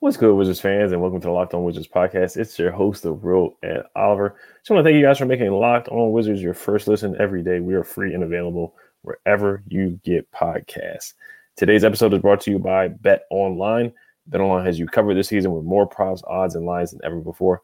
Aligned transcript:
What's 0.00 0.16
good, 0.16 0.34
Wizards 0.34 0.62
fans, 0.62 0.92
and 0.92 1.02
welcome 1.02 1.20
to 1.20 1.26
the 1.26 1.30
Locked 1.30 1.52
On 1.52 1.62
Wizards 1.62 1.86
podcast. 1.86 2.38
It's 2.38 2.58
your 2.58 2.70
host, 2.70 3.02
the 3.02 3.12
real 3.12 3.58
Ed 3.62 3.82
Oliver. 3.94 4.34
Just 4.60 4.70
want 4.70 4.82
to 4.82 4.82
thank 4.82 4.96
you 4.96 5.04
guys 5.04 5.18
for 5.18 5.26
making 5.26 5.50
Locked 5.50 5.88
On 5.88 6.10
Wizards 6.10 6.40
your 6.40 6.54
first 6.54 6.88
listen 6.88 7.14
every 7.20 7.42
day. 7.42 7.60
We 7.60 7.74
are 7.74 7.84
free 7.84 8.14
and 8.14 8.22
available 8.22 8.74
wherever 9.02 9.62
you 9.68 10.00
get 10.02 10.32
podcasts. 10.32 11.12
Today's 11.54 11.84
episode 11.84 12.14
is 12.14 12.20
brought 12.22 12.40
to 12.40 12.50
you 12.50 12.58
by 12.58 12.88
Bet 12.88 13.24
Online. 13.30 13.92
Bet 14.26 14.40
Online 14.40 14.64
has 14.64 14.78
you 14.78 14.86
covered 14.86 15.16
this 15.16 15.28
season 15.28 15.52
with 15.52 15.64
more 15.64 15.86
props, 15.86 16.22
odds, 16.26 16.54
and 16.54 16.64
lines 16.64 16.92
than 16.92 17.04
ever 17.04 17.20
before. 17.20 17.60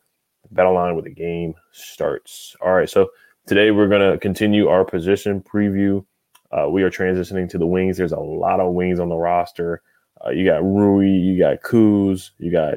Bet 0.50 0.66
Online 0.66 0.92
where 0.92 1.04
the 1.04 1.10
game 1.10 1.54
starts. 1.72 2.54
All 2.60 2.74
right, 2.74 2.90
so 2.90 3.08
today 3.46 3.70
we're 3.70 3.88
going 3.88 4.12
to 4.12 4.18
continue 4.18 4.68
our 4.68 4.84
position 4.84 5.40
preview. 5.40 6.04
Uh, 6.52 6.68
we 6.68 6.82
are 6.82 6.90
transitioning 6.90 7.48
to 7.48 7.56
the 7.56 7.66
wings. 7.66 7.96
There's 7.96 8.12
a 8.12 8.20
lot 8.20 8.60
of 8.60 8.74
wings 8.74 9.00
on 9.00 9.08
the 9.08 9.16
roster. 9.16 9.80
Uh, 10.24 10.30
you 10.30 10.44
got 10.44 10.62
Rui, 10.62 11.08
you 11.08 11.38
got 11.38 11.62
Kuz, 11.62 12.30
you 12.38 12.50
got 12.50 12.74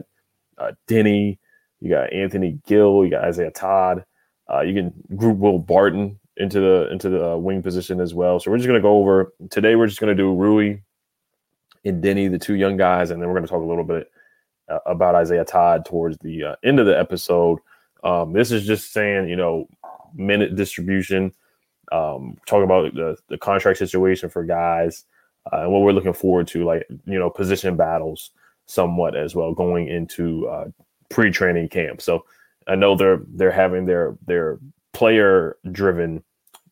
uh, 0.58 0.72
Deni, 0.88 1.38
you 1.80 1.90
got 1.90 2.12
Anthony 2.12 2.60
Gill, 2.68 3.04
you 3.04 3.12
got 3.12 3.24
Isaiah 3.24 3.52
Todd. 3.52 4.04
Uh, 4.52 4.62
you 4.62 4.74
can 4.74 4.94
group 5.16 5.38
Will 5.38 5.60
Barton 5.60 6.20
into 6.38 6.60
the 6.60 6.90
into 6.92 7.10
the 7.10 7.34
uh, 7.34 7.38
wing 7.38 7.62
position 7.62 8.00
as 8.00 8.14
well. 8.14 8.40
So 8.40 8.52
we're 8.52 8.58
just 8.58 8.68
gonna 8.68 8.82
go 8.82 8.98
over 8.98 9.34
today. 9.50 9.76
We're 9.76 9.88
just 9.88 10.00
gonna 10.00 10.16
do 10.16 10.34
Rui 10.34 10.78
and 11.86 12.04
Deni, 12.04 12.30
the 12.30 12.40
two 12.40 12.56
young 12.56 12.78
guys, 12.78 13.12
and 13.12 13.22
then 13.22 13.30
we're 13.30 13.36
gonna 13.36 13.48
talk 13.48 13.62
a 13.62 13.66
little 13.66 13.84
bit 13.84 14.12
uh, 14.70 14.80
about 14.86 15.16
Isaiah 15.16 15.46
Todd 15.46 15.86
towards 15.86 16.18
the 16.18 16.44
uh, 16.44 16.56
end 16.64 16.80
of 16.80 16.86
the 16.86 16.98
episode. 16.98 17.60
Um, 18.04 18.34
this 18.34 18.52
is 18.52 18.66
just 18.66 18.92
saying, 18.94 19.30
you 19.30 19.36
know, 19.36 19.68
minute 20.14 20.56
distribution. 20.56 21.34
Um, 21.92 22.38
talking 22.46 22.66
about 22.66 22.94
the, 22.94 23.18
the 23.30 23.38
contract 23.38 23.80
situation 23.80 24.30
for 24.30 24.44
guys 24.44 25.06
uh, 25.52 25.62
and 25.62 25.72
what 25.72 25.82
we're 25.82 25.92
looking 25.92 26.14
forward 26.14 26.48
to, 26.48 26.64
like 26.66 26.86
you 27.06 27.20
know, 27.20 27.30
position 27.30 27.76
battles 27.76 28.32
somewhat 28.66 29.16
as 29.16 29.36
well 29.36 29.54
going 29.54 29.88
into 29.88 30.48
uh, 30.48 30.66
pre-training 31.10 31.70
camp. 31.70 32.02
So 32.02 32.26
I 32.68 32.76
know 32.76 32.96
they're 32.96 33.22
they're 33.28 33.52
having 33.52 33.86
their 33.86 34.16
their 34.26 34.60
player 34.94 35.58
driven 35.72 36.24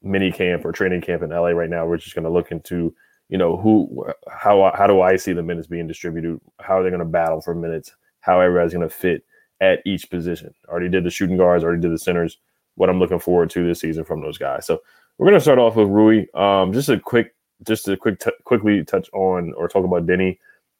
mini 0.03 0.31
camp 0.31 0.63
or 0.63 0.71
training 0.71 1.01
camp 1.01 1.23
in 1.23 1.31
LA 1.31 1.49
right 1.49 1.69
now. 1.69 1.85
We're 1.85 1.97
just 1.97 2.15
going 2.15 2.25
to 2.25 2.31
look 2.31 2.51
into 2.51 2.93
you 3.29 3.37
know 3.37 3.57
who 3.57 4.05
how 4.29 4.71
how 4.75 4.87
do 4.87 5.01
I 5.01 5.15
see 5.15 5.33
the 5.33 5.43
minutes 5.43 5.67
being 5.67 5.87
distributed? 5.87 6.39
How 6.59 6.79
are 6.79 6.83
they 6.83 6.89
going 6.89 6.99
to 6.99 7.05
battle 7.05 7.41
for 7.41 7.55
minutes? 7.55 7.91
How 8.21 8.39
everybody's 8.39 8.73
going 8.73 8.87
to 8.87 8.93
fit 8.93 9.23
at 9.59 9.79
each 9.85 10.09
position. 10.09 10.53
Already 10.67 10.89
did 10.89 11.03
the 11.03 11.09
shooting 11.09 11.37
guards, 11.37 11.63
already 11.63 11.81
did 11.81 11.91
the 11.91 11.97
centers. 11.97 12.37
What 12.75 12.89
I'm 12.89 12.99
looking 12.99 13.19
forward 13.19 13.49
to 13.51 13.65
this 13.65 13.79
season 13.79 14.03
from 14.03 14.21
those 14.21 14.37
guys. 14.37 14.67
So 14.67 14.81
we're 15.17 15.25
going 15.25 15.37
to 15.37 15.41
start 15.41 15.57
off 15.57 15.75
with 15.75 15.87
Rui. 15.87 16.27
Um, 16.35 16.73
just 16.73 16.89
a 16.89 16.99
quick 16.99 17.33
just 17.65 17.85
to 17.85 17.97
quick 17.97 18.19
t- 18.19 18.31
quickly 18.45 18.83
touch 18.85 19.09
on 19.13 19.53
or 19.53 19.67
talk 19.67 19.85
about 19.85 20.05
Deni, 20.07 20.37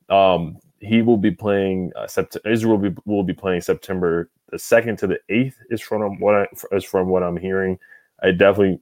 Um, 0.09 0.57
he 0.79 1.01
will 1.01 1.17
be 1.17 1.31
playing. 1.31 1.91
Uh, 1.95 2.05
sept- 2.05 2.38
Israel 2.51 2.77
will 2.77 2.91
be, 2.91 3.01
will 3.05 3.23
be 3.23 3.33
playing 3.33 3.61
September 3.61 4.29
the 4.51 4.59
second 4.59 4.97
to 4.99 5.07
the 5.07 5.19
eighth. 5.29 5.57
Is 5.71 5.81
from 5.81 6.19
what 6.19 6.35
I 6.35 6.47
is 6.75 6.83
from 6.85 7.09
what 7.09 7.23
I'm 7.23 7.38
hearing. 7.38 7.79
I 8.23 8.31
definitely, 8.31 8.79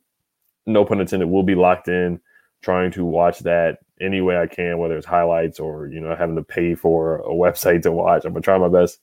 no 0.67 0.85
pun 0.85 1.01
intended, 1.01 1.27
will 1.29 1.43
be 1.43 1.55
locked 1.55 1.87
in, 1.89 2.19
trying 2.63 2.91
to 2.93 3.05
watch 3.05 3.39
that 3.41 3.79
any 4.01 4.21
way 4.21 4.37
I 4.37 4.47
can, 4.47 4.77
whether 4.79 4.97
it's 4.97 5.05
highlights 5.07 5.59
or 5.59 5.87
you 5.87 5.99
know 6.01 6.15
having 6.15 6.35
to 6.37 6.43
pay 6.43 6.75
for 6.75 7.17
a 7.19 7.29
website 7.29 7.83
to 7.83 7.91
watch. 7.91 8.25
I'm 8.25 8.33
gonna 8.33 8.41
try 8.43 8.57
my 8.57 8.69
best 8.69 8.99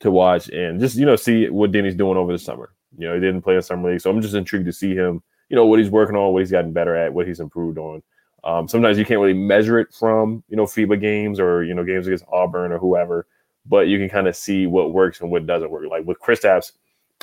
to 0.00 0.10
watch 0.10 0.48
and 0.50 0.80
just 0.80 0.96
you 0.96 1.06
know 1.06 1.16
see 1.16 1.48
what 1.50 1.72
Deni's 1.72 1.94
doing 1.96 2.18
over 2.18 2.32
the 2.32 2.38
summer. 2.38 2.74
You 2.98 3.08
know, 3.08 3.14
he 3.14 3.20
didn't 3.20 3.42
play 3.42 3.56
in 3.56 3.62
summer 3.62 3.90
league, 3.90 4.00
so 4.00 4.10
I'm 4.10 4.20
just 4.22 4.34
intrigued 4.34 4.66
to 4.66 4.72
see 4.72 4.94
him. 4.94 5.22
You 5.50 5.56
know 5.56 5.66
what 5.66 5.78
he's 5.80 5.90
working 5.90 6.16
on, 6.16 6.32
what 6.32 6.40
he's 6.40 6.50
gotten 6.50 6.72
better 6.72 6.96
at, 6.96 7.12
what 7.14 7.26
he's 7.28 7.40
improved 7.40 7.78
on. 7.78 8.02
Um, 8.44 8.66
sometimes 8.66 8.98
you 8.98 9.04
can't 9.04 9.20
really 9.20 9.34
measure 9.34 9.78
it 9.78 9.92
from 9.92 10.42
you 10.48 10.56
know 10.56 10.64
FIBA 10.64 11.00
games 11.00 11.38
or 11.38 11.62
you 11.64 11.74
know 11.74 11.84
games 11.84 12.06
against 12.06 12.24
Auburn 12.32 12.72
or 12.72 12.78
whoever, 12.78 13.26
but 13.66 13.88
you 13.88 13.98
can 13.98 14.08
kind 14.08 14.26
of 14.26 14.36
see 14.36 14.66
what 14.66 14.92
works 14.92 15.20
and 15.20 15.30
what 15.30 15.46
doesn't 15.46 15.70
work. 15.70 15.86
Like 15.88 16.06
with 16.06 16.20
Kristaps, 16.20 16.72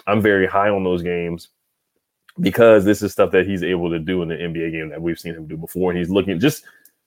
I'm 0.08 0.22
very 0.22 0.48
high 0.48 0.70
on 0.70 0.84
those 0.84 1.04
games 1.04 1.50
because 2.40 2.86
this 2.86 3.02
is 3.02 3.12
stuff 3.12 3.32
that 3.32 3.46
he's 3.46 3.64
able 3.64 3.90
to 3.90 4.00
do 4.00 4.22
in 4.22 4.30
the 4.30 4.36
NBA 4.36 4.72
game 4.72 4.90
that 4.90 5.02
we've 5.02 5.20
seen 5.20 5.36
him 5.36 5.48
do 5.48 5.58
before, 5.58 5.92
and 5.92 5.98
he's 5.98 6.10
looking 6.10 6.40
just 6.40 6.64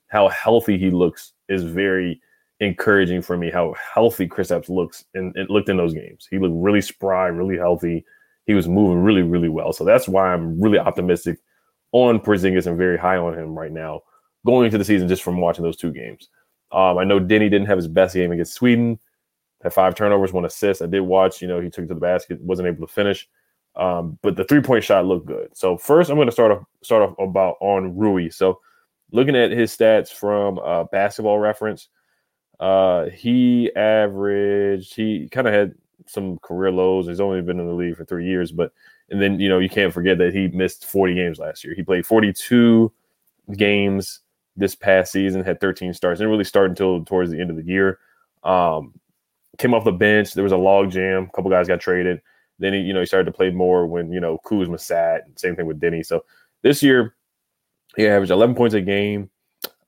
how 0.08 0.28
healthy 0.28 0.76
he 0.76 0.90
looks 0.90 1.32
is 1.48 1.62
very 1.64 2.20
encouraging 2.60 3.22
for 3.22 3.36
me. 3.36 3.50
How 3.50 3.74
healthy 3.94 4.28
Kristaps 4.28 4.68
looks 4.68 5.04
and 5.14 5.34
it 5.36 5.48
looked 5.48 5.70
in 5.70 5.78
those 5.78 5.94
games. 5.94 6.28
He 6.30 6.38
looked 6.38 6.54
really 6.54 6.82
spry, 6.82 7.28
really 7.28 7.56
healthy. 7.56 8.04
He 8.46 8.54
was 8.54 8.68
moving 8.68 8.98
really, 8.98 9.22
really 9.22 9.48
well. 9.48 9.72
So 9.72 9.84
that's 9.84 10.06
why 10.06 10.32
I'm 10.32 10.60
really 10.60 10.78
optimistic 10.78 11.38
on 11.92 12.18
Porzingis 12.20 12.66
and 12.66 12.76
very 12.76 12.98
high 12.98 13.16
on 13.16 13.38
him 13.38 13.56
right 13.56 13.72
now 13.72 14.02
going 14.44 14.66
into 14.66 14.78
the 14.78 14.84
season 14.84 15.08
just 15.08 15.22
from 15.22 15.40
watching 15.40 15.62
those 15.62 15.76
two 15.76 15.92
games. 15.92 16.28
Um, 16.72 16.98
I 16.98 17.04
know 17.04 17.20
Deni 17.20 17.50
didn't 17.50 17.66
have 17.66 17.78
his 17.78 17.88
best 17.88 18.14
game 18.14 18.32
against 18.32 18.54
Sweden. 18.54 18.98
Had 19.62 19.72
five 19.72 19.94
turnovers, 19.94 20.32
one 20.32 20.44
assist. 20.44 20.82
I 20.82 20.86
did 20.86 21.00
watch. 21.00 21.40
You 21.40 21.48
know, 21.48 21.60
he 21.60 21.70
took 21.70 21.84
it 21.84 21.88
to 21.88 21.94
the 21.94 22.00
basket, 22.00 22.40
wasn't 22.40 22.68
able 22.68 22.86
to 22.86 22.92
finish. 22.92 23.28
Um, 23.76 24.18
but 24.22 24.36
the 24.36 24.44
three 24.44 24.60
point 24.60 24.84
shot 24.84 25.06
looked 25.06 25.26
good. 25.26 25.56
So 25.56 25.76
first, 25.76 26.10
I'm 26.10 26.16
going 26.16 26.26
to 26.26 26.32
start 26.32 26.50
off 26.50 26.64
start 26.82 27.02
off 27.02 27.18
about 27.18 27.56
on 27.60 27.96
Rui. 27.96 28.30
So 28.30 28.60
looking 29.12 29.36
at 29.36 29.50
his 29.50 29.74
stats 29.76 30.08
from 30.08 30.58
uh, 30.58 30.84
Basketball 30.84 31.38
Reference, 31.38 31.88
uh, 32.58 33.06
he 33.06 33.72
averaged. 33.76 34.94
He 34.94 35.28
kind 35.30 35.46
of 35.46 35.54
had 35.54 35.74
some 36.06 36.38
career 36.38 36.72
lows. 36.72 37.06
He's 37.06 37.20
only 37.20 37.40
been 37.40 37.60
in 37.60 37.66
the 37.66 37.72
league 37.72 37.96
for 37.96 38.04
three 38.04 38.26
years, 38.26 38.50
but 38.50 38.72
and 39.12 39.20
then, 39.20 39.38
you 39.38 39.48
know, 39.48 39.58
you 39.58 39.68
can't 39.68 39.92
forget 39.92 40.16
that 40.18 40.34
he 40.34 40.48
missed 40.48 40.86
40 40.86 41.14
games 41.14 41.38
last 41.38 41.62
year. 41.62 41.74
He 41.74 41.82
played 41.82 42.06
42 42.06 42.90
games 43.56 44.20
this 44.56 44.74
past 44.74 45.12
season, 45.12 45.44
had 45.44 45.60
13 45.60 45.92
starts. 45.92 46.18
Didn't 46.18 46.30
really 46.30 46.44
start 46.44 46.70
until 46.70 47.04
towards 47.04 47.30
the 47.30 47.38
end 47.38 47.50
of 47.50 47.56
the 47.56 47.64
year. 47.64 47.98
Um, 48.42 48.98
came 49.58 49.74
off 49.74 49.84
the 49.84 49.92
bench. 49.92 50.32
There 50.32 50.42
was 50.42 50.52
a 50.52 50.56
log 50.56 50.90
jam. 50.90 51.24
A 51.24 51.36
couple 51.36 51.50
guys 51.50 51.68
got 51.68 51.80
traded. 51.80 52.22
Then 52.58 52.72
he, 52.72 52.80
you 52.80 52.94
know, 52.94 53.00
he 53.00 53.06
started 53.06 53.26
to 53.26 53.36
play 53.36 53.50
more 53.50 53.86
when, 53.86 54.10
you 54.10 54.20
know, 54.20 54.38
Kuzma 54.38 54.78
sat. 54.78 55.24
Same 55.36 55.56
thing 55.56 55.66
with 55.66 55.80
Deni. 55.80 56.04
So 56.04 56.24
this 56.62 56.82
year, 56.82 57.14
he 57.96 58.06
averaged 58.06 58.32
11 58.32 58.54
points 58.54 58.74
a 58.74 58.80
game, 58.80 59.28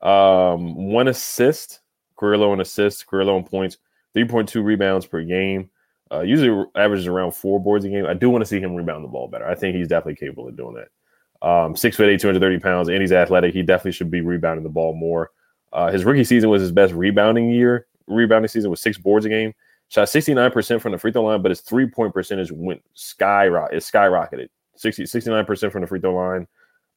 um, 0.01 0.91
one 0.91 1.07
assist, 1.07 1.79
career 2.15 2.37
low 2.37 2.53
in 2.53 2.61
assists, 2.61 3.03
career 3.03 3.25
low 3.25 3.37
in 3.37 3.43
points, 3.43 3.77
3.2 4.15 4.63
rebounds 4.63 5.07
per 5.07 5.23
game. 5.23 5.71
Uh, 6.11 6.21
usually 6.21 6.65
averages 6.75 7.07
around 7.07 7.31
four 7.31 7.59
boards 7.59 7.83
a 7.85 7.89
game. 7.89 8.05
I 8.05 8.13
do 8.13 8.29
want 8.29 8.43
to 8.43 8.45
see 8.45 8.59
him 8.59 8.75
rebound 8.75 9.03
the 9.03 9.07
ball 9.07 9.27
better. 9.27 9.47
I 9.47 9.55
think 9.55 9.75
he's 9.75 9.87
definitely 9.87 10.15
capable 10.15 10.47
of 10.47 10.55
doing 10.55 10.75
that. 10.75 11.47
Um, 11.47 11.75
six 11.75 11.97
foot 11.97 12.09
eight, 12.09 12.19
230 12.19 12.59
pounds, 12.59 12.89
and 12.89 13.01
he's 13.01 13.11
athletic. 13.11 13.53
He 13.53 13.63
definitely 13.63 13.91
should 13.93 14.11
be 14.11 14.21
rebounding 14.21 14.63
the 14.63 14.69
ball 14.69 14.93
more. 14.93 15.31
Uh, 15.73 15.91
his 15.91 16.05
rookie 16.05 16.23
season 16.23 16.49
was 16.49 16.61
his 16.61 16.71
best 16.71 16.93
rebounding 16.93 17.49
year. 17.49 17.87
Rebounding 18.07 18.47
season 18.47 18.69
was 18.69 18.79
six 18.79 18.97
boards 18.97 19.25
a 19.25 19.29
game. 19.29 19.53
Shot 19.89 20.07
69% 20.07 20.81
from 20.81 20.93
the 20.93 20.97
free 20.97 21.11
throw 21.11 21.23
line, 21.23 21.41
but 21.41 21.51
his 21.51 21.61
three 21.61 21.87
point 21.87 22.13
percentage 22.13 22.51
went 22.51 22.81
skyrocket. 22.93 23.77
It 23.77 23.83
skyrocketed 23.83 24.49
60, 24.75 25.03
69% 25.03 25.71
from 25.71 25.81
the 25.81 25.87
free 25.87 25.99
throw 25.99 26.15
line. 26.15 26.47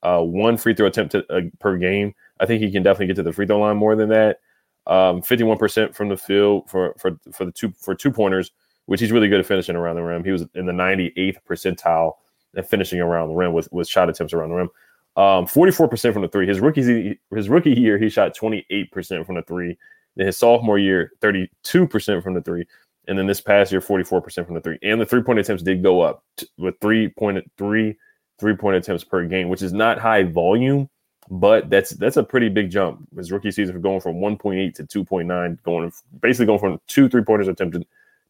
Uh, 0.03 0.23
one 0.23 0.57
free 0.57 0.75
throw 0.75 0.87
attempt 0.87 1.13
to, 1.13 1.27
uh, 1.33 1.41
per 1.59 1.77
game. 1.77 2.15
I 2.41 2.47
think 2.47 2.63
he 2.63 2.71
can 2.71 2.83
definitely 2.83 3.09
get 3.09 3.17
to 3.17 3.23
the 3.23 3.33
free 3.33 3.47
throw 3.47 3.59
line 3.59 3.77
more 3.77 3.97
than 3.97 4.09
that. 4.11 4.41
Um, 4.87 5.21
51% 5.23 5.95
from 5.95 6.09
the 6.09 6.17
field 6.17 6.71
for 6.71 6.95
for 6.99 7.19
for 7.33 7.45
the 7.45 7.53
two 7.53 7.73
for 7.79 7.95
two 7.95 8.11
pointers, 8.11 8.53
which 8.89 9.01
he's 9.01 9.13
really 9.13 9.29
good 9.29 9.39
at 9.39 9.45
finishing 9.45 9.77
around 9.77 9.97
the 9.97 10.03
rim. 10.03 10.25
He 10.25 10.31
was 10.31 10.47
in 10.55 10.65
the 10.65 10.73
98th 10.73 11.37
percentile 11.47 12.15
and 12.55 12.67
finishing 12.67 13.01
around 13.01 13.29
the 13.29 13.35
rim 13.35 13.53
with 13.53 13.71
with 13.71 13.87
shot 13.87 14.09
attempts 14.09 14.33
around 14.33 14.49
the 14.49 14.55
rim. 14.55 14.71
Um, 15.15 15.47
44% 15.47 16.13
from 16.15 16.23
the 16.23 16.29
three. 16.29 16.47
His 16.47 16.59
rookie 16.59 17.19
his 17.31 17.49
rookie 17.51 17.75
year, 17.75 17.99
he 17.99 18.09
shot 18.09 18.35
28% 18.35 19.27
from 19.27 19.35
the 19.35 19.43
three. 19.43 19.77
Then 20.17 20.27
his 20.27 20.39
sophomore 20.39 20.79
year, 20.79 21.13
32% 21.21 22.23
from 22.23 22.33
the 22.33 22.41
three. 22.41 22.67
And 23.09 23.19
then 23.19 23.27
this 23.27 23.43
past 23.43 23.73
year, 23.73 23.83
44% 23.83 24.47
from 24.47 24.55
the 24.55 24.61
three. 24.63 24.79
And 24.83 24.99
the 24.99 25.07
three 25.07 25.23
point 25.23 25.39
attempts 25.39 25.63
did 25.63 25.83
go 25.83 26.01
up 26.01 26.25
with 26.57 26.75
three 26.81 27.09
point 27.09 27.45
three 27.59 27.95
three 28.41 28.57
point 28.57 28.77
attempts 28.77 29.05
per 29.05 29.27
game, 29.27 29.51
which 29.51 29.63
is 29.63 29.75
not 29.75 29.99
high 29.99 30.23
volume, 30.23 30.89
but 31.31 31.69
that's 31.69 31.91
that's 31.91 32.17
a 32.17 32.25
pretty 32.25 32.49
big 32.49 32.71
jump. 32.71 33.07
His 33.15 33.31
rookie 33.31 33.51
season 33.51 33.75
for 33.75 33.81
going 33.81 34.01
from 34.01 34.15
1.8 34.15 34.75
to 34.77 35.05
2.9, 35.05 35.63
going 35.63 35.93
basically 36.23 36.47
going 36.47 36.59
from 36.59 36.81
two 36.87 37.11
three 37.11 37.23
pointers 37.23 37.49
attempted 37.49 37.85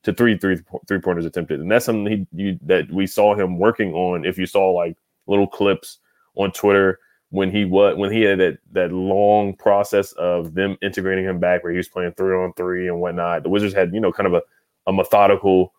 to 0.04 0.12
three 0.12 0.38
three 0.38 0.58
three 0.86 1.00
pointers 1.00 1.24
attempted, 1.24 1.60
and 1.60 1.70
that's 1.70 1.84
something 1.86 2.26
he 2.32 2.42
you, 2.42 2.58
that 2.62 2.90
we 2.90 3.06
saw 3.06 3.34
him 3.34 3.58
working 3.58 3.92
on. 3.92 4.24
If 4.24 4.38
you 4.38 4.46
saw 4.46 4.70
like 4.70 4.96
little 5.26 5.46
clips 5.46 5.98
on 6.36 6.52
Twitter 6.52 6.98
when 7.30 7.50
he 7.50 7.64
was 7.64 7.96
when 7.96 8.12
he 8.12 8.22
had 8.22 8.38
that 8.38 8.58
that 8.72 8.92
long 8.92 9.54
process 9.54 10.12
of 10.12 10.54
them 10.54 10.76
integrating 10.82 11.24
him 11.24 11.38
back, 11.38 11.62
where 11.62 11.72
he 11.72 11.76
was 11.76 11.88
playing 11.88 12.12
three 12.12 12.34
on 12.34 12.52
three 12.54 12.88
and 12.88 13.00
whatnot. 13.00 13.42
The 13.42 13.48
Wizards 13.48 13.74
had 13.74 13.92
you 13.92 14.00
know 14.00 14.12
kind 14.12 14.26
of 14.26 14.34
a, 14.34 14.42
a 14.86 14.92
methodical 14.92 15.74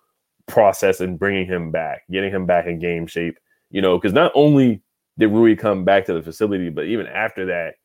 process 0.47 1.01
in 1.01 1.17
bringing 1.17 1.45
him 1.45 1.71
back, 1.71 2.03
getting 2.11 2.31
him 2.31 2.45
back 2.45 2.65
in 2.65 2.79
game 2.79 3.07
shape. 3.07 3.37
You 3.71 3.81
know, 3.81 3.97
because 3.97 4.13
not 4.13 4.31
only 4.35 4.81
did 5.17 5.27
Rui 5.27 5.55
come 5.55 5.83
back 5.85 6.05
to 6.05 6.13
the 6.13 6.21
facility, 6.21 6.69
but 6.69 6.85
even 6.85 7.07
after 7.07 7.45
that, 7.47 7.75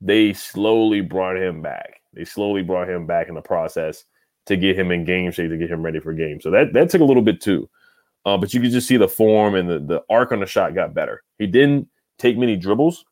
they 0.00 0.32
slowly 0.32 1.00
brought 1.00 1.36
him 1.36 1.62
back. 1.62 2.00
They 2.12 2.24
slowly 2.24 2.62
brought 2.62 2.88
him 2.88 3.06
back 3.06 3.28
in 3.28 3.34
the 3.34 3.40
process 3.40 4.04
to 4.48 4.56
get 4.56 4.78
him 4.78 4.90
in 4.90 5.04
game 5.04 5.30
shape, 5.30 5.50
to 5.50 5.56
get 5.56 5.70
him 5.70 5.82
ready 5.82 6.00
for 6.00 6.12
game. 6.12 6.40
So 6.40 6.50
that 6.50 6.72
that 6.72 6.90
took 6.90 7.00
a 7.00 7.04
little 7.04 7.22
bit 7.22 7.40
too. 7.40 7.68
Uh, 8.24 8.36
but 8.36 8.52
you 8.52 8.60
could 8.60 8.72
just 8.72 8.88
see 8.88 8.96
the 8.96 9.08
form 9.08 9.54
and 9.54 9.70
the, 9.70 9.78
the 9.78 10.02
arc 10.10 10.32
on 10.32 10.40
the 10.40 10.46
shot 10.46 10.74
got 10.74 10.92
better. 10.92 11.22
He 11.38 11.46
didn't 11.46 11.88
take 12.18 12.36
many 12.36 12.56
dribbles. 12.56 13.04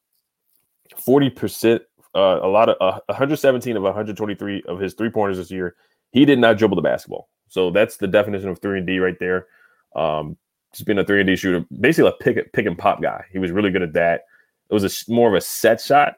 40%, 0.95 1.81
uh, 2.15 2.41
a 2.43 2.49
lot 2.49 2.69
of 2.69 2.77
uh, 2.81 3.01
117 3.07 3.77
of 3.77 3.83
123 3.83 4.63
of 4.67 4.79
his 4.81 4.95
three 4.95 5.11
pointers 5.11 5.39
this 5.39 5.51
year, 5.51 5.75
he 6.11 6.25
did 6.25 6.39
not 6.39 6.59
dribble 6.59 6.77
the 6.77 6.83
basketball. 6.83 7.29
So 7.49 7.71
that's 7.71 7.97
the 7.97 8.09
definition 8.09 8.49
of 8.49 8.59
three 8.59 8.79
and 8.79 8.87
D 8.87 8.99
right 8.99 9.19
there. 9.19 9.47
Um, 9.95 10.37
just 10.73 10.87
being 10.87 10.99
a 10.99 11.05
three 11.05 11.21
and 11.21 11.27
D 11.27 11.37
shooter, 11.37 11.65
basically 11.81 12.11
a 12.11 12.23
pick 12.23 12.53
pick 12.53 12.67
and 12.67 12.79
pop 12.79 13.01
guy. 13.01 13.25
He 13.33 13.39
was 13.39 13.51
really 13.51 13.71
good 13.71 13.83
at 13.83 13.93
that. 13.95 14.23
It 14.69 14.75
was 14.75 14.85
a 14.85 15.11
more 15.11 15.29
of 15.29 15.35
a 15.35 15.41
set 15.41 15.81
shot, 15.81 16.17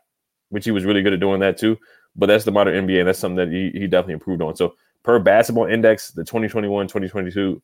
which 0.48 0.64
he 0.64 0.70
was 0.70 0.84
really 0.84 1.02
good 1.02 1.12
at 1.12 1.20
doing 1.20 1.40
that 1.40 1.58
too. 1.58 1.76
But 2.16 2.26
that's 2.26 2.44
the 2.44 2.50
modern 2.50 2.86
NBA, 2.86 3.00
and 3.00 3.08
that's 3.08 3.18
something 3.18 3.36
that 3.36 3.52
he, 3.52 3.70
he 3.78 3.86
definitely 3.86 4.14
improved 4.14 4.42
on. 4.42 4.56
So 4.56 4.74
per 5.08 5.18
basketball 5.18 5.64
index, 5.64 6.10
the 6.10 6.22
2021, 6.22 6.86
2022, 6.86 7.62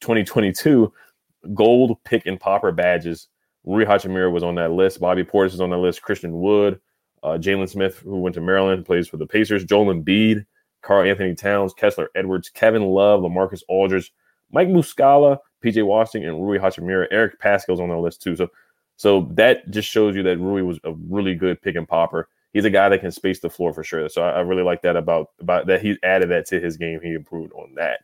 2022 0.00 0.90
gold 1.52 2.02
pick 2.04 2.24
and 2.24 2.40
popper 2.40 2.72
badges 2.72 3.28
Rui 3.66 3.84
Hachimura 3.84 4.32
was 4.32 4.42
on 4.42 4.54
that 4.54 4.72
list. 4.72 4.98
Bobby 4.98 5.22
Portis 5.22 5.52
is 5.52 5.60
on 5.60 5.68
that 5.68 5.76
list. 5.76 6.00
Christian 6.00 6.40
Wood, 6.40 6.80
uh, 7.22 7.36
Jalen 7.36 7.68
Smith, 7.68 7.98
who 7.98 8.20
went 8.20 8.34
to 8.36 8.40
Maryland, 8.40 8.86
plays 8.86 9.08
for 9.08 9.18
the 9.18 9.26
Pacers. 9.26 9.62
Joel 9.62 9.92
Embiid, 9.92 10.46
Karl-Anthony 10.80 11.34
Towns, 11.34 11.74
Kessler 11.74 12.08
Edwards, 12.14 12.48
Kevin 12.48 12.86
Love, 12.86 13.20
LaMarcus 13.20 13.62
Aldridge, 13.68 14.10
Mike 14.50 14.68
Muscala, 14.68 15.36
PJ 15.62 15.84
Washington, 15.84 16.30
and 16.30 16.42
Rui 16.42 16.58
Hachimura. 16.58 17.08
Eric 17.10 17.38
Paschall's 17.40 17.80
on 17.80 17.90
the 17.90 17.98
list 17.98 18.22
too. 18.22 18.36
So, 18.36 18.48
so 18.96 19.28
that 19.32 19.68
just 19.68 19.90
shows 19.90 20.16
you 20.16 20.22
that 20.22 20.38
Rui 20.38 20.62
was 20.62 20.80
a 20.84 20.94
really 21.10 21.34
good 21.34 21.60
pick 21.60 21.76
and 21.76 21.86
popper. 21.86 22.30
He's 22.56 22.64
a 22.64 22.70
guy 22.70 22.88
that 22.88 23.02
can 23.02 23.12
space 23.12 23.38
the 23.38 23.50
floor 23.50 23.74
for 23.74 23.84
sure. 23.84 24.08
So 24.08 24.22
I, 24.22 24.30
I 24.30 24.40
really 24.40 24.62
like 24.62 24.80
that 24.80 24.96
about 24.96 25.32
about 25.40 25.66
that. 25.66 25.82
He 25.82 25.98
added 26.02 26.30
that 26.30 26.46
to 26.46 26.58
his 26.58 26.78
game. 26.78 27.00
He 27.02 27.12
improved 27.12 27.52
on 27.52 27.74
that. 27.74 28.00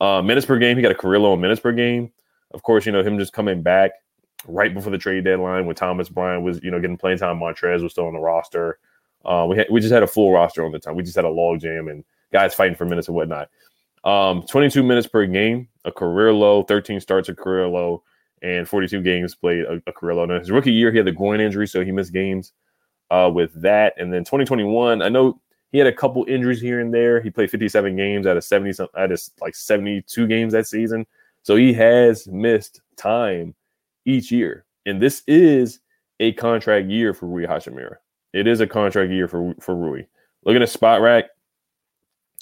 Uh, 0.00 0.20
minutes 0.20 0.44
per 0.44 0.58
game, 0.58 0.76
he 0.76 0.82
got 0.82 0.90
a 0.90 0.96
career 0.96 1.20
low 1.20 1.34
in 1.34 1.40
minutes 1.40 1.60
per 1.60 1.70
game. 1.70 2.10
Of 2.50 2.64
course, 2.64 2.84
you 2.84 2.90
know 2.90 3.04
him 3.04 3.16
just 3.16 3.32
coming 3.32 3.62
back 3.62 3.92
right 4.48 4.74
before 4.74 4.90
the 4.90 4.98
trade 4.98 5.22
deadline 5.22 5.66
when 5.66 5.76
Thomas 5.76 6.08
Bryant 6.08 6.42
was, 6.42 6.60
you 6.64 6.72
know, 6.72 6.80
getting 6.80 6.96
playing 6.96 7.18
time. 7.18 7.38
Montrez 7.38 7.80
was 7.80 7.92
still 7.92 8.08
on 8.08 8.12
the 8.12 8.18
roster. 8.18 8.80
Uh, 9.24 9.46
we 9.48 9.64
we 9.70 9.78
just 9.78 9.92
had 9.92 10.02
a 10.02 10.08
full 10.08 10.32
roster 10.32 10.66
on 10.66 10.72
the 10.72 10.80
time. 10.80 10.96
We 10.96 11.04
just 11.04 11.14
had 11.14 11.24
a 11.24 11.30
log 11.30 11.60
jam 11.60 11.86
and 11.86 12.02
guys 12.32 12.56
fighting 12.56 12.74
for 12.74 12.86
minutes 12.86 13.06
and 13.06 13.14
whatnot. 13.14 13.50
Um, 14.02 14.42
22 14.42 14.82
minutes 14.82 15.06
per 15.06 15.24
game, 15.26 15.68
a 15.84 15.92
career 15.92 16.32
low. 16.32 16.64
13 16.64 16.98
starts, 16.98 17.28
a 17.28 17.36
career 17.36 17.68
low, 17.68 18.02
and 18.42 18.68
42 18.68 19.00
games 19.02 19.36
played, 19.36 19.64
a, 19.64 19.80
a 19.86 19.92
career 19.92 20.16
low. 20.16 20.24
Now 20.24 20.40
his 20.40 20.50
rookie 20.50 20.72
year, 20.72 20.90
he 20.90 20.96
had 20.96 21.06
the 21.06 21.12
groin 21.12 21.40
injury, 21.40 21.68
so 21.68 21.84
he 21.84 21.92
missed 21.92 22.12
games 22.12 22.52
uh, 23.12 23.30
with 23.30 23.52
that. 23.60 23.92
And 23.98 24.12
then 24.12 24.22
2021, 24.24 25.02
I 25.02 25.08
know 25.10 25.38
he 25.70 25.78
had 25.78 25.86
a 25.86 25.92
couple 25.92 26.24
injuries 26.26 26.60
here 26.60 26.80
and 26.80 26.92
there. 26.92 27.20
He 27.20 27.30
played 27.30 27.50
57 27.50 27.94
games 27.94 28.26
out 28.26 28.38
of 28.38 28.44
70, 28.44 28.82
out 28.96 29.12
of 29.12 29.22
like 29.40 29.54
72 29.54 30.26
games 30.26 30.54
that 30.54 30.66
season. 30.66 31.06
So 31.42 31.56
he 31.56 31.74
has 31.74 32.26
missed 32.26 32.80
time 32.96 33.54
each 34.06 34.32
year. 34.32 34.64
And 34.86 35.00
this 35.00 35.22
is 35.26 35.80
a 36.20 36.32
contract 36.32 36.88
year 36.88 37.12
for 37.12 37.26
Rui 37.26 37.46
Hachimura. 37.46 37.96
It 38.32 38.46
is 38.46 38.60
a 38.60 38.66
contract 38.66 39.10
year 39.10 39.28
for, 39.28 39.54
for 39.60 39.76
Rui. 39.76 40.04
Looking 40.44 40.62
at 40.62 40.68
Spotrac, 40.68 41.24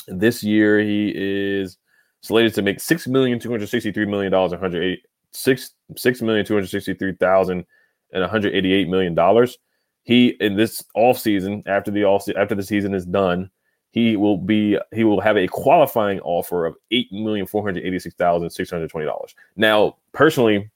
this 0.07 0.43
year 0.43 0.81
he 0.81 1.13
is 1.15 1.79
slated 2.21 2.55
to 2.55 2.63
make 2.63 2.81
six 2.81 3.09
million 3.09 3.39
two 3.39 3.51
hundred 3.51 3.69
sixty-three 3.69 4.07
million 4.07 4.31
dollars, 4.33 4.53
one 4.53 4.61
hundred 4.61 4.85
eight 4.85 5.01
six 5.33 5.73
six 5.97 6.23
million 6.23 6.45
two 6.47 6.55
hundred 6.55 6.69
sixty-three 6.69 7.17
thousand 7.17 7.67
and 8.13 8.23
one 8.23 8.31
hundred 8.31 8.55
eighty-eight 8.55 8.89
million 8.89 9.15
dollars. 9.15 9.59
He 10.03 10.29
in 10.41 10.57
this 10.57 10.83
off 10.95 11.19
season, 11.19 11.63
after 11.67 11.91
the 11.91 12.05
off 12.05 12.27
after 12.37 12.55
the 12.55 12.63
season 12.63 12.95
is 12.95 13.07
done, 13.07 13.51
he 13.91 14.17
will 14.17 14.39
be 14.39 14.79
he 14.93 15.05
will 15.05 15.21
have 15.21 15.37
a 15.37 15.47
qualifying 15.49 16.21
offer 16.21 16.67
of 16.67 16.77
eight 16.91 17.13
million 17.13 17.47
four 17.47 17.63
hundred 17.63 17.85
eighty-six 17.85 18.15
thousand 18.15 18.51
six 18.51 18.71
hundred 18.71 18.91
twenty 18.91 19.07
dollars. 19.07 19.35
Now, 19.57 19.97
personally, 20.13 20.71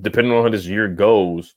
depending 0.00 0.32
on 0.32 0.42
how 0.42 0.48
this 0.48 0.66
year 0.66 0.88
goes, 0.88 1.54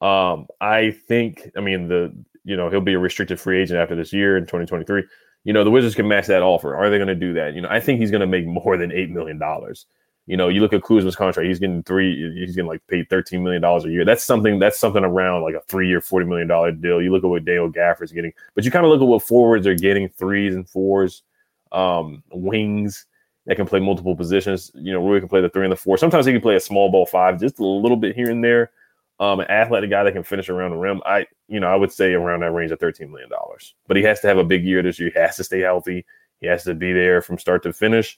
um, 0.00 0.46
I 0.60 0.92
think, 0.92 1.50
I 1.56 1.60
mean, 1.60 1.88
the 1.88 2.12
you 2.44 2.56
know 2.56 2.70
he'll 2.70 2.80
be 2.80 2.94
a 2.94 2.98
restricted 2.98 3.40
free 3.40 3.60
agent 3.60 3.78
after 3.78 3.94
this 3.94 4.12
year 4.12 4.36
in 4.36 4.44
2023. 4.44 5.04
You 5.44 5.52
know, 5.52 5.64
the 5.64 5.70
Wizards 5.70 5.94
can 5.94 6.06
match 6.06 6.26
that 6.26 6.42
offer. 6.42 6.76
Are 6.76 6.90
they 6.90 6.98
going 6.98 7.08
to 7.08 7.14
do 7.14 7.32
that? 7.34 7.54
You 7.54 7.62
know, 7.62 7.68
I 7.70 7.80
think 7.80 7.98
he's 7.98 8.10
going 8.10 8.20
to 8.20 8.26
make 8.26 8.46
more 8.46 8.76
than 8.76 8.92
eight 8.92 9.10
million 9.10 9.38
dollars. 9.38 9.86
You 10.30 10.36
know, 10.36 10.46
you 10.46 10.60
look 10.60 10.72
at 10.72 10.82
Kuzma's 10.82 11.16
contract; 11.16 11.48
he's 11.48 11.58
getting 11.58 11.82
three. 11.82 12.38
He's 12.38 12.54
getting 12.54 12.68
like 12.68 12.86
paid 12.86 13.10
thirteen 13.10 13.42
million 13.42 13.60
dollars 13.60 13.84
a 13.84 13.90
year. 13.90 14.04
That's 14.04 14.22
something. 14.22 14.60
That's 14.60 14.78
something 14.78 15.02
around 15.02 15.42
like 15.42 15.56
a 15.56 15.60
three-year, 15.62 16.00
forty 16.00 16.24
million 16.24 16.46
dollar 16.46 16.70
deal. 16.70 17.02
You 17.02 17.10
look 17.10 17.24
at 17.24 17.30
what 17.30 17.44
Daniel 17.44 17.68
Gafford's 17.68 18.12
getting, 18.12 18.32
but 18.54 18.64
you 18.64 18.70
kind 18.70 18.86
of 18.86 18.92
look 18.92 19.00
at 19.00 19.08
what 19.08 19.24
forwards 19.24 19.66
are 19.66 19.74
getting: 19.74 20.08
threes 20.08 20.54
and 20.54 20.70
fours, 20.70 21.24
um, 21.72 22.22
wings 22.30 23.06
that 23.46 23.56
can 23.56 23.66
play 23.66 23.80
multiple 23.80 24.14
positions. 24.14 24.70
You 24.76 24.92
know, 24.92 25.04
Rui 25.04 25.18
can 25.18 25.28
play 25.28 25.40
the 25.40 25.48
three 25.48 25.64
and 25.64 25.72
the 25.72 25.76
four. 25.76 25.98
Sometimes 25.98 26.26
he 26.26 26.32
can 26.32 26.40
play 26.40 26.54
a 26.54 26.60
small 26.60 26.92
ball 26.92 27.06
five, 27.06 27.40
just 27.40 27.58
a 27.58 27.66
little 27.66 27.96
bit 27.96 28.14
here 28.14 28.30
and 28.30 28.44
there. 28.44 28.70
Um, 29.18 29.40
an 29.40 29.50
athletic 29.50 29.90
guy 29.90 30.04
that 30.04 30.12
can 30.12 30.22
finish 30.22 30.48
around 30.48 30.70
the 30.70 30.76
rim. 30.76 31.02
I, 31.04 31.26
you 31.48 31.58
know, 31.58 31.66
I 31.66 31.74
would 31.74 31.90
say 31.90 32.12
around 32.12 32.42
that 32.42 32.52
range 32.52 32.70
of 32.70 32.78
thirteen 32.78 33.10
million 33.10 33.30
dollars. 33.30 33.74
But 33.88 33.96
he 33.96 34.04
has 34.04 34.20
to 34.20 34.28
have 34.28 34.38
a 34.38 34.44
big 34.44 34.64
year 34.64 34.80
this 34.80 35.00
year. 35.00 35.10
He 35.12 35.18
has 35.18 35.34
to 35.38 35.44
stay 35.44 35.58
healthy. 35.58 36.06
He 36.40 36.46
has 36.46 36.62
to 36.66 36.74
be 36.74 36.92
there 36.92 37.20
from 37.20 37.36
start 37.36 37.64
to 37.64 37.72
finish. 37.72 38.16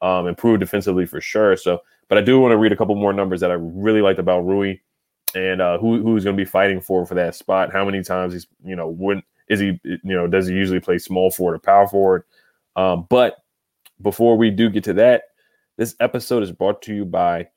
Um, 0.00 0.28
improve 0.28 0.60
defensively 0.60 1.06
for 1.06 1.20
sure. 1.20 1.56
So, 1.56 1.80
but 2.08 2.18
I 2.18 2.20
do 2.20 2.38
want 2.38 2.52
to 2.52 2.56
read 2.56 2.72
a 2.72 2.76
couple 2.76 2.94
more 2.94 3.12
numbers 3.12 3.40
that 3.40 3.50
I 3.50 3.54
really 3.54 4.00
liked 4.00 4.20
about 4.20 4.46
Rui 4.46 4.76
and 5.34 5.60
uh, 5.60 5.78
who 5.78 6.02
who's 6.02 6.24
going 6.24 6.36
to 6.36 6.40
be 6.40 6.48
fighting 6.48 6.80
for 6.80 7.04
for 7.04 7.14
that 7.14 7.34
spot. 7.34 7.72
How 7.72 7.84
many 7.84 8.02
times 8.02 8.32
he's, 8.32 8.46
you 8.64 8.76
know, 8.76 8.88
when 8.88 9.22
is 9.48 9.60
he, 9.60 9.80
you 9.84 10.00
know, 10.02 10.26
does 10.26 10.46
he 10.46 10.54
usually 10.54 10.80
play 10.80 10.98
small 10.98 11.30
forward 11.30 11.56
or 11.56 11.58
power 11.58 11.88
forward? 11.88 12.24
Um, 12.76 13.06
but 13.08 13.36
before 14.02 14.36
we 14.36 14.50
do 14.50 14.70
get 14.70 14.84
to 14.84 14.92
that, 14.94 15.22
this 15.76 15.96
episode 16.00 16.42
is 16.42 16.52
brought 16.52 16.82
to 16.82 16.94
you 16.94 17.04
by 17.04 17.48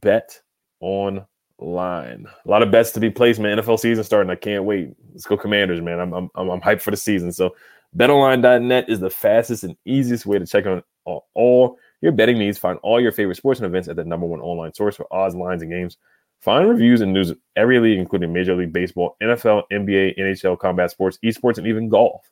Bet 0.00 0.40
Online. 0.80 1.36
A 1.60 2.48
lot 2.48 2.62
of 2.62 2.70
bets 2.70 2.90
to 2.92 3.00
be 3.00 3.10
placed, 3.10 3.40
man. 3.40 3.58
NFL 3.58 3.78
season 3.78 4.04
starting. 4.04 4.30
I 4.30 4.36
can't 4.36 4.64
wait. 4.64 4.90
Let's 5.12 5.24
go 5.24 5.36
Commanders, 5.36 5.80
man. 5.80 6.00
I'm 6.00 6.12
I'm 6.12 6.30
I'm 6.34 6.60
hyped 6.60 6.82
for 6.82 6.90
the 6.90 6.96
season. 6.96 7.32
So 7.32 7.54
betonline.net 7.96 8.88
is 8.88 9.00
the 9.00 9.10
fastest 9.10 9.64
and 9.64 9.76
easiest 9.84 10.26
way 10.26 10.38
to 10.38 10.46
check 10.46 10.66
on 10.66 10.82
all 11.04 11.78
your 12.00 12.12
betting 12.12 12.38
needs. 12.38 12.58
Find 12.58 12.78
all 12.82 13.00
your 13.00 13.12
favorite 13.12 13.36
sports 13.36 13.60
and 13.60 13.66
events 13.66 13.88
at 13.88 13.96
the 13.96 14.04
number 14.04 14.26
one 14.26 14.40
online 14.40 14.74
source 14.74 14.96
for 14.96 15.06
odds, 15.12 15.34
lines, 15.34 15.62
and 15.62 15.70
games. 15.70 15.96
Find 16.40 16.68
reviews 16.68 17.00
and 17.00 17.12
news 17.12 17.30
of 17.30 17.38
every 17.56 17.80
league, 17.80 17.98
including 17.98 18.32
Major 18.32 18.54
League 18.54 18.72
Baseball, 18.72 19.16
NFL, 19.22 19.62
NBA, 19.72 20.18
NHL, 20.18 20.58
combat 20.58 20.90
sports, 20.90 21.18
esports, 21.24 21.58
and 21.58 21.66
even 21.66 21.88
golf. 21.88 22.30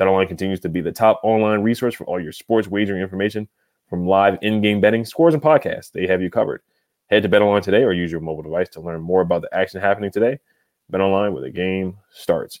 BetOnline 0.00 0.28
continues 0.28 0.60
to 0.60 0.68
be 0.68 0.80
the 0.80 0.90
top 0.90 1.20
online 1.22 1.60
resource 1.60 1.94
for 1.94 2.04
all 2.04 2.20
your 2.20 2.32
sports 2.32 2.66
wagering 2.66 3.02
information 3.02 3.46
from 3.88 4.06
live 4.06 4.38
in-game 4.40 4.80
betting, 4.80 5.04
scores, 5.04 5.34
and 5.34 5.42
podcasts. 5.42 5.92
They 5.92 6.06
have 6.06 6.22
you 6.22 6.30
covered. 6.30 6.62
Head 7.08 7.22
to 7.24 7.28
BetOnline 7.28 7.62
today 7.62 7.82
or 7.82 7.92
use 7.92 8.10
your 8.10 8.22
mobile 8.22 8.42
device 8.42 8.70
to 8.70 8.80
learn 8.80 9.02
more 9.02 9.20
about 9.20 9.42
the 9.42 9.54
action 9.54 9.80
happening 9.82 10.10
today. 10.10 10.38
BetOnline 10.90 11.32
where 11.32 11.42
the 11.42 11.50
game 11.50 11.98
starts. 12.10 12.60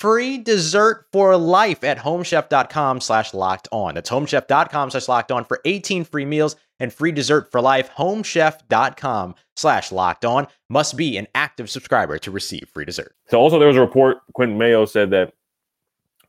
free 0.00 0.38
dessert 0.38 1.04
for 1.12 1.36
life 1.36 1.84
at 1.84 1.98
homechef.com 1.98 3.00
slash 3.00 3.34
locked 3.34 3.68
on. 3.70 3.94
That's 3.94 4.10
homechef.com 4.10 4.90
slash 4.90 5.08
locked 5.08 5.30
on 5.30 5.44
for 5.44 5.60
18 5.64 6.04
free 6.04 6.24
meals 6.24 6.56
and 6.80 6.92
free 6.92 7.12
dessert 7.12 7.52
for 7.52 7.60
life. 7.60 7.90
Homechef.com 7.90 9.34
slash 9.54 9.92
locked 9.92 10.24
on 10.24 10.46
must 10.70 10.96
be 10.96 11.18
an 11.18 11.28
active 11.34 11.68
subscriber 11.68 12.18
to 12.18 12.30
receive 12.30 12.68
free 12.72 12.86
dessert. 12.86 13.14
So 13.28 13.38
also 13.38 13.58
there 13.58 13.68
was 13.68 13.76
a 13.76 13.80
report, 13.80 14.18
Quentin 14.32 14.56
Mayo 14.56 14.86
said 14.86 15.10
that 15.10 15.34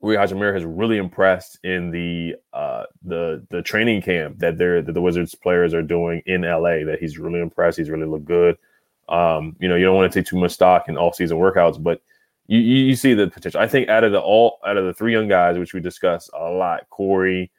Rui 0.01 0.17
Hachimura 0.17 0.53
has 0.53 0.65
really 0.65 0.97
impressed 0.97 1.59
in 1.63 1.91
the 1.91 2.35
uh, 2.53 2.83
the 3.03 3.45
the 3.51 3.61
training 3.61 4.01
camp 4.01 4.39
that 4.39 4.57
they're 4.57 4.81
that 4.81 4.93
the 4.93 5.01
Wizards 5.01 5.35
players 5.35 5.75
are 5.75 5.83
doing 5.83 6.23
in 6.25 6.41
LA. 6.41 6.83
That 6.85 6.97
he's 6.99 7.19
really 7.19 7.39
impressed. 7.39 7.77
He's 7.77 7.91
really 7.91 8.07
looked 8.07 8.25
good. 8.25 8.57
Um, 9.09 9.55
you 9.59 9.69
know, 9.69 9.75
you 9.75 9.85
don't 9.85 9.95
want 9.95 10.11
to 10.11 10.19
take 10.19 10.27
too 10.27 10.39
much 10.39 10.53
stock 10.53 10.89
in 10.89 10.97
off 10.97 11.13
season 11.13 11.37
workouts, 11.37 11.81
but 11.81 12.01
you, 12.59 12.85
you 12.87 12.95
see 12.95 13.13
the 13.13 13.27
potential. 13.27 13.61
I 13.61 13.67
think 13.67 13.87
out 13.87 14.03
of 14.03 14.11
the 14.11 14.19
all 14.19 14.59
out 14.65 14.75
of 14.75 14.85
the 14.85 14.93
three 14.93 15.13
young 15.13 15.29
guys, 15.29 15.57
which 15.57 15.73
we 15.73 15.79
discuss 15.79 16.29
a 16.33 16.49
lot, 16.49 16.89
Corey, 16.89 17.49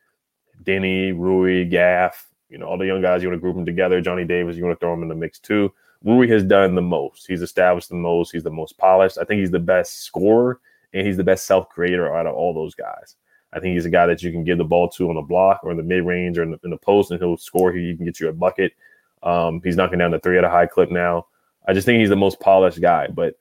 Deni, 0.64 1.18
Rui, 1.18 1.64
Gaff, 1.64 2.28
you 2.50 2.58
know, 2.58 2.66
all 2.66 2.76
the 2.76 2.86
young 2.86 3.00
guys, 3.00 3.22
you 3.22 3.28
want 3.28 3.38
to 3.38 3.40
group 3.40 3.56
them 3.56 3.64
together. 3.64 4.02
Johnny 4.02 4.24
Davis, 4.24 4.56
you 4.56 4.64
want 4.64 4.78
to 4.78 4.84
throw 4.84 4.92
him 4.92 5.02
in 5.02 5.08
the 5.08 5.14
mix 5.14 5.38
too. 5.38 5.72
Rui 6.04 6.28
has 6.28 6.44
done 6.44 6.74
the 6.74 6.82
most. 6.82 7.26
He's 7.26 7.40
established 7.40 7.88
the 7.88 7.94
most. 7.94 8.32
He's 8.32 8.42
the 8.42 8.50
most 8.50 8.76
polished. 8.76 9.16
I 9.16 9.24
think 9.24 9.40
he's 9.40 9.50
the 9.50 9.58
best 9.58 10.00
scorer 10.04 10.60
and 10.92 11.06
he's 11.06 11.16
the 11.16 11.24
best 11.24 11.46
self 11.46 11.70
creator 11.70 12.14
out 12.14 12.26
of 12.26 12.34
all 12.34 12.52
those 12.52 12.74
guys. 12.74 13.16
I 13.54 13.60
think 13.60 13.74
he's 13.74 13.86
a 13.86 13.90
guy 13.90 14.06
that 14.06 14.22
you 14.22 14.30
can 14.30 14.44
give 14.44 14.58
the 14.58 14.64
ball 14.64 14.90
to 14.90 15.08
on 15.08 15.14
the 15.14 15.22
block 15.22 15.60
or 15.62 15.70
in 15.70 15.78
the 15.78 15.82
mid 15.82 16.04
range 16.04 16.36
or 16.36 16.42
in 16.42 16.50
the, 16.50 16.60
in 16.64 16.70
the, 16.70 16.76
post, 16.76 17.10
and 17.10 17.20
he'll 17.20 17.36
score. 17.38 17.72
He 17.72 17.96
can 17.96 18.04
get 18.04 18.20
you 18.20 18.28
a 18.28 18.32
bucket. 18.32 18.72
Um, 19.22 19.60
he's 19.64 19.76
knocking 19.76 19.98
down 19.98 20.10
the 20.10 20.18
three 20.18 20.36
at 20.36 20.44
a 20.44 20.50
high 20.50 20.66
clip 20.66 20.90
now. 20.90 21.26
I 21.66 21.72
just 21.72 21.86
think 21.86 22.00
he's 22.00 22.08
the 22.08 22.16
most 22.16 22.40
polished 22.40 22.80
guy. 22.80 23.08
But 23.08 23.36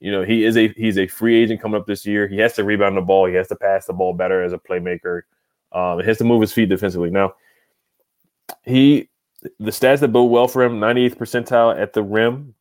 you 0.00 0.12
know, 0.12 0.22
he 0.22 0.44
is 0.44 0.56
a 0.56 0.68
he's 0.68 0.98
a 0.98 1.06
free 1.06 1.42
agent 1.42 1.60
coming 1.60 1.80
up 1.80 1.86
this 1.86 2.06
year. 2.06 2.28
He 2.28 2.38
has 2.38 2.54
to 2.54 2.64
rebound 2.64 2.96
the 2.96 3.02
ball. 3.02 3.26
He 3.26 3.34
has 3.34 3.48
to 3.48 3.56
pass 3.56 3.86
the 3.86 3.92
ball 3.92 4.14
better 4.14 4.42
as 4.42 4.52
a 4.52 4.58
playmaker. 4.58 5.22
Um, 5.72 6.00
he 6.00 6.06
has 6.06 6.18
to 6.18 6.24
move 6.24 6.40
his 6.40 6.52
feet 6.52 6.68
defensively. 6.68 7.10
Now, 7.10 7.34
he 8.64 9.08
the 9.58 9.70
stats 9.70 10.00
that 10.00 10.12
bode 10.12 10.30
well 10.30 10.48
for 10.48 10.62
him: 10.62 10.78
98th 10.78 11.16
percentile 11.16 11.78
at 11.78 11.92
the 11.92 12.02
rim 12.02 12.54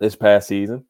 this 0.00 0.16
past 0.16 0.48
season. 0.48 0.84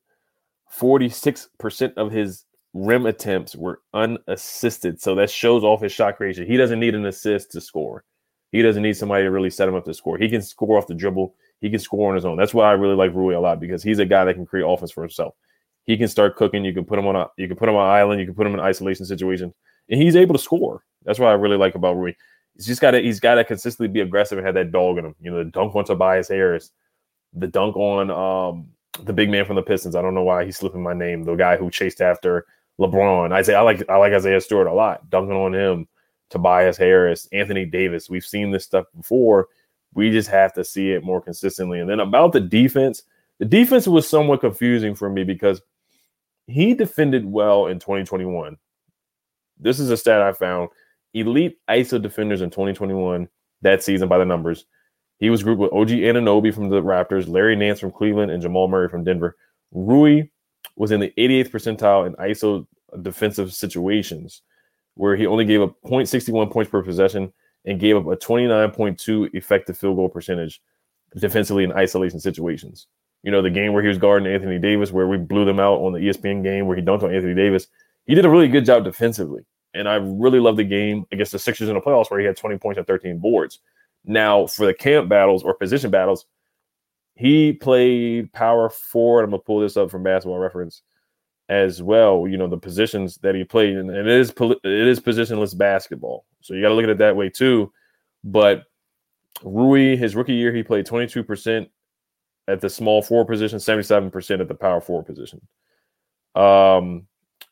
46% 0.77 1.95
of 1.95 2.13
his 2.13 2.45
rim 2.75 3.07
attempts 3.07 3.57
were 3.57 3.81
unassisted. 3.95 5.01
So 5.01 5.15
that 5.15 5.31
shows 5.31 5.65
off 5.65 5.81
his 5.81 5.93
shot 5.93 6.17
creation. 6.17 6.47
He 6.47 6.59
doesn't 6.59 6.79
need 6.79 6.95
an 6.95 7.07
assist 7.07 7.53
to 7.53 7.61
score. 7.61 8.05
He 8.53 8.63
doesn't 8.63 8.83
need 8.83 8.97
somebody 8.97 9.25
to 9.25 9.31
really 9.31 9.51
set 9.51 9.69
him 9.69 9.75
up 9.75 9.85
to 9.87 9.95
score. 9.95 10.19
He 10.19 10.29
can 10.29 10.43
score 10.43 10.79
off 10.79 10.87
the 10.87 10.95
dribble. 10.95 11.35
He 11.61 11.71
can 11.71 11.81
score 11.81 12.09
on 12.09 12.15
his 12.15 12.25
own. 12.25 12.37
That's 12.37 12.55
why 12.55 12.69
I 12.69 12.73
really 12.73 12.95
like 12.95 13.15
Rui 13.15 13.35
a 13.35 13.41
lot 13.41 13.61
because 13.61 13.83
he's 13.83 13.99
a 13.99 14.07
guy 14.07 14.25
that 14.25 14.35
can 14.35 14.47
create 14.47 14.65
offense 14.67 14.91
for 14.91 15.03
himself. 15.03 15.35
He 15.89 15.97
can 15.97 16.07
start 16.07 16.37
cooking. 16.37 16.67
You 16.67 16.75
can 16.75 16.85
put 16.85 16.99
him 16.99 17.07
on 17.07 17.17
a 17.17 17.29
you 17.39 17.49
can 17.49 17.57
put 17.57 17.67
him 17.67 17.75
on 17.75 17.87
an 17.87 17.91
island. 17.91 18.21
You 18.21 18.27
can 18.27 18.35
put 18.35 18.47
him 18.47 18.53
in 18.53 18.61
isolation 18.61 19.07
situations, 19.07 19.55
and 19.89 19.99
he's 19.99 20.17
able 20.17 20.35
to 20.35 20.39
score. 20.39 20.85
That's 21.07 21.19
what 21.19 21.31
I 21.31 21.33
really 21.33 21.57
like 21.57 21.77
about 21.77 21.97
Rui. 21.97 22.13
He's 22.55 22.67
just 22.67 22.83
got 22.83 22.91
to 22.91 23.01
he's 23.01 23.21
got 23.21 23.37
to 23.37 23.45
consistently 23.45 23.89
be 23.89 24.03
aggressive 24.03 24.37
and 24.37 24.47
have 24.47 24.55
that 24.55 24.71
dog 24.71 24.99
in 24.99 25.07
him. 25.07 25.15
You 25.19 25.31
know, 25.31 25.39
the 25.39 25.51
dunk 25.51 25.75
on 25.75 25.87
Tobias 25.87 26.29
Harris, 26.29 26.73
the 27.33 27.47
dunk 27.47 27.75
on 27.75 28.11
um 28.11 28.69
the 29.03 29.15
big 29.15 29.31
man 29.31 29.47
from 29.47 29.57
the 29.57 29.63
Pistons. 29.63 29.97
I 29.97 30.03
don't 30.03 30.15
know 30.15 30.23
why 30.23 30.45
he's 30.45 30.59
slipping 30.59 30.83
my 30.83 30.93
name. 30.93 31.23
The 31.23 31.35
guy 31.37 31.57
who 31.57 31.71
chased 31.71 32.03
after 32.03 32.45
LeBron. 32.79 33.33
I 33.33 33.41
say 33.41 33.55
I 33.55 33.63
like 33.63 33.83
I 33.89 33.97
like 33.97 34.13
Isaiah 34.13 34.43
Stewart 34.43 34.67
a 34.67 34.75
lot. 34.75 35.09
Dunking 35.09 35.37
on 35.37 35.55
him, 35.55 35.89
Tobias 36.29 36.77
Harris, 36.77 37.29
Anthony 37.33 37.65
Davis. 37.65 38.11
We've 38.11 38.27
seen 38.27 38.51
this 38.51 38.67
stuff 38.67 38.85
before. 38.95 39.49
We 39.95 40.11
just 40.11 40.29
have 40.29 40.53
to 40.53 40.65
see 40.65 40.93
it 40.93 41.03
more 41.03 41.23
consistently. 41.23 41.81
And 41.81 41.89
then 41.89 42.01
about 42.01 42.33
the 42.33 42.41
defense, 42.41 43.05
the 43.39 43.47
defense 43.47 43.89
was 43.89 44.07
somewhat 44.07 44.41
confusing 44.41 44.95
for 44.95 45.09
me 45.09 45.25
because 45.25 45.63
he 46.49 46.75
defended 46.75 47.25
well 47.25 47.67
in 47.67 47.79
2021. 47.79 48.57
This 49.61 49.79
is 49.79 49.91
a 49.91 49.97
stat 49.97 50.23
I 50.23 50.33
found. 50.33 50.71
Elite 51.15 51.59
ISO 51.69 52.01
defenders 52.01 52.41
in 52.41 52.51
2021 52.51 53.29
that 53.63 53.83
season 53.83 54.09
by 54.09 54.19
the 54.19 54.25
numbers. 54.25 54.65
He 55.19 55.31
was 55.31 55.43
grouped 55.43 55.61
with 55.61 55.73
OG 55.73 55.89
Anunoby 55.89 56.55
from 56.55 56.71
the 56.71 56.81
Raptors, 56.81 57.29
Larry 57.29 57.57
Nance 57.57 57.81
from 57.81 57.91
Cleveland, 57.91 58.31
and 58.31 58.43
Jamal 58.43 58.69
Murray 58.69 58.89
from 58.89 59.05
Denver. 59.05 59.37
Rui 59.73 60.29
was 60.77 60.91
in 60.91 61.01
the 61.01 61.13
88th 61.19 61.51
percentile 61.51 62.07
in 62.07 62.15
ISO 62.15 62.67
defensive 63.03 63.53
situations, 63.53 64.43
where 64.95 65.17
he 65.17 65.27
only 65.27 65.45
gave 65.45 65.61
up 65.61 65.75
0.61 65.85 66.51
points 66.51 66.71
per 66.71 66.83
possession 66.83 67.33
and 67.65 67.81
gave 67.81 67.97
up 67.97 68.07
a 68.07 68.17
29.2 68.17 69.35
effective 69.35 69.77
field 69.77 69.97
goal 69.97 70.09
percentage 70.09 70.63
defensively 71.17 71.65
in 71.65 71.73
isolation 71.73 72.21
situations. 72.21 72.87
You 73.23 73.33
know, 73.33 73.43
the 73.43 73.51
game 73.51 73.73
where 73.73 73.83
he 73.83 73.89
was 73.89 73.99
guarding 73.99 74.33
Anthony 74.33 74.59
Davis, 74.59 74.93
where 74.93 75.09
we 75.09 75.19
blew 75.19 75.45
them 75.45 75.59
out 75.59 75.81
on 75.81 75.93
the 75.93 75.99
ESPN 75.99 76.43
game 76.43 76.67
where 76.67 76.77
he 76.77 76.83
dunked 76.83 77.03
on 77.03 77.15
Anthony 77.15 77.35
Davis. 77.35 77.67
He 78.07 78.15
did 78.15 78.25
a 78.25 78.31
really 78.31 78.49
good 78.49 78.65
job 78.65 78.85
defensively. 78.85 79.45
And 79.75 79.89
I 79.89 79.97
really 79.97 80.41
love 80.41 80.57
the 80.57 80.65
game 80.65 81.05
against 81.13 81.33
the 81.33 81.39
Sixers 81.39 81.69
in 81.69 81.75
the 81.75 81.81
playoffs 81.81 82.11
where 82.11 82.21
he 82.21 82.27
had 82.27 82.37
20 82.37 82.59
points 82.59 82.79
and 82.79 82.87
13 82.87 83.19
boards. 83.19 83.61
Now, 84.05 84.47
for 84.47 84.67
the 84.67 84.75
camp 84.75 85.09
battles 85.09 85.43
or 85.43 85.55
position 85.55 85.91
battles, 85.91 86.27
he 87.15 87.53
played 87.53 88.33
power 88.33 88.71
forward. 88.71 89.25
I'm 89.25 89.31
gonna 89.31 89.43
pull 89.43 89.61
this 89.61 89.77
up 89.77 89.91
from 89.91 90.05
basketball 90.05 90.39
reference 90.39 90.83
as 91.49 91.83
well. 91.83 92.27
You 92.29 92.37
know 92.37 92.47
the 92.47 92.57
positions 92.57 93.17
that 93.19 93.35
he 93.35 93.45
played, 93.45 93.77
and 93.77 93.91
it 93.91 94.07
is 94.07 94.31
it 94.31 94.65
is 94.65 95.01
positionless 95.01 95.57
basketball. 95.57 96.25
So 96.41 96.55
you 96.55 96.63
got 96.63 96.69
to 96.69 96.75
look 96.75 96.85
at 96.85 96.91
it 96.91 96.99
that 96.99 97.17
way 97.17 97.29
too. 97.29 97.73
But 98.23 98.65
Rui, 99.43 99.97
his 99.97 100.15
rookie 100.15 100.35
year, 100.35 100.55
he 100.55 100.63
played 100.63 100.87
22 100.87 101.25
percent 101.25 101.69
at 102.49 102.61
the 102.61 102.69
small 102.69 103.03
four 103.03 103.25
position, 103.25 103.61
77 103.61 104.11
percent 104.11 104.41
at 104.41 104.49
the 104.49 104.55
power 104.55 104.81
forward 104.81 105.07
position. 105.07 105.41
Um, 106.35 107.07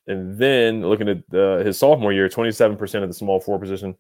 and 0.07 0.39
then 0.39 0.83
looking 0.83 1.09
at 1.09 1.23
uh, 1.35 1.59
his 1.59 1.79
sophomore 1.79 2.13
year, 2.13 2.29
27 2.29 2.77
percent 2.77 3.05
at 3.05 3.09
the 3.09 3.15
small 3.15 3.41
four 3.41 3.59
position, 3.59 3.95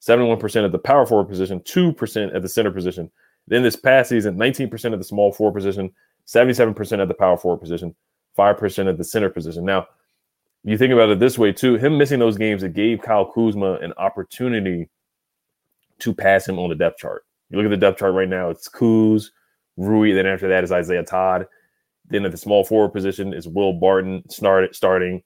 71 0.00 0.38
percent 0.38 0.64
at 0.64 0.72
the 0.72 0.78
power 0.78 1.06
forward 1.06 1.28
position, 1.28 1.60
two 1.64 1.92
percent 1.92 2.34
at 2.34 2.42
the 2.42 2.48
center 2.48 2.70
position. 2.70 3.10
Then 3.46 3.62
this 3.62 3.76
past 3.76 4.08
season, 4.08 4.36
19 4.36 4.70
percent 4.70 4.94
at 4.94 5.00
the 5.00 5.04
small 5.04 5.32
four 5.32 5.52
position, 5.52 5.90
77 6.24 6.74
percent 6.74 7.00
at 7.00 7.08
the 7.08 7.14
power 7.14 7.36
forward 7.36 7.60
position, 7.60 7.94
5% 8.36 8.88
at 8.88 8.96
the 8.96 9.04
center 9.04 9.30
position. 9.30 9.64
Now, 9.64 9.86
you 10.64 10.76
think 10.78 10.92
about 10.92 11.10
it 11.10 11.18
this 11.18 11.38
way 11.38 11.52
too, 11.52 11.76
him 11.76 11.98
missing 11.98 12.18
those 12.18 12.36
games, 12.36 12.62
it 12.62 12.74
gave 12.74 13.00
Kyle 13.00 13.30
Kuzma 13.30 13.74
an 13.74 13.92
opportunity 13.96 14.88
to 16.00 16.14
pass 16.14 16.48
him 16.48 16.58
on 16.58 16.68
the 16.68 16.74
depth 16.74 16.98
chart. 16.98 17.24
You 17.50 17.56
look 17.56 17.66
at 17.66 17.70
the 17.70 17.76
depth 17.76 17.98
chart 18.00 18.14
right 18.14 18.28
now, 18.28 18.50
it's 18.50 18.68
Kuz, 18.68 19.30
Rui, 19.78 20.12
then 20.12 20.26
after 20.26 20.48
that 20.48 20.64
is 20.64 20.72
Isaiah 20.72 21.04
Todd. 21.04 21.46
Then 22.10 22.24
at 22.24 22.32
the 22.32 22.38
small 22.38 22.64
forward 22.64 22.90
position 22.90 23.32
is 23.32 23.46
Will 23.46 23.72
Barton 23.72 24.28
started 24.28 24.74
starting, 24.74 25.22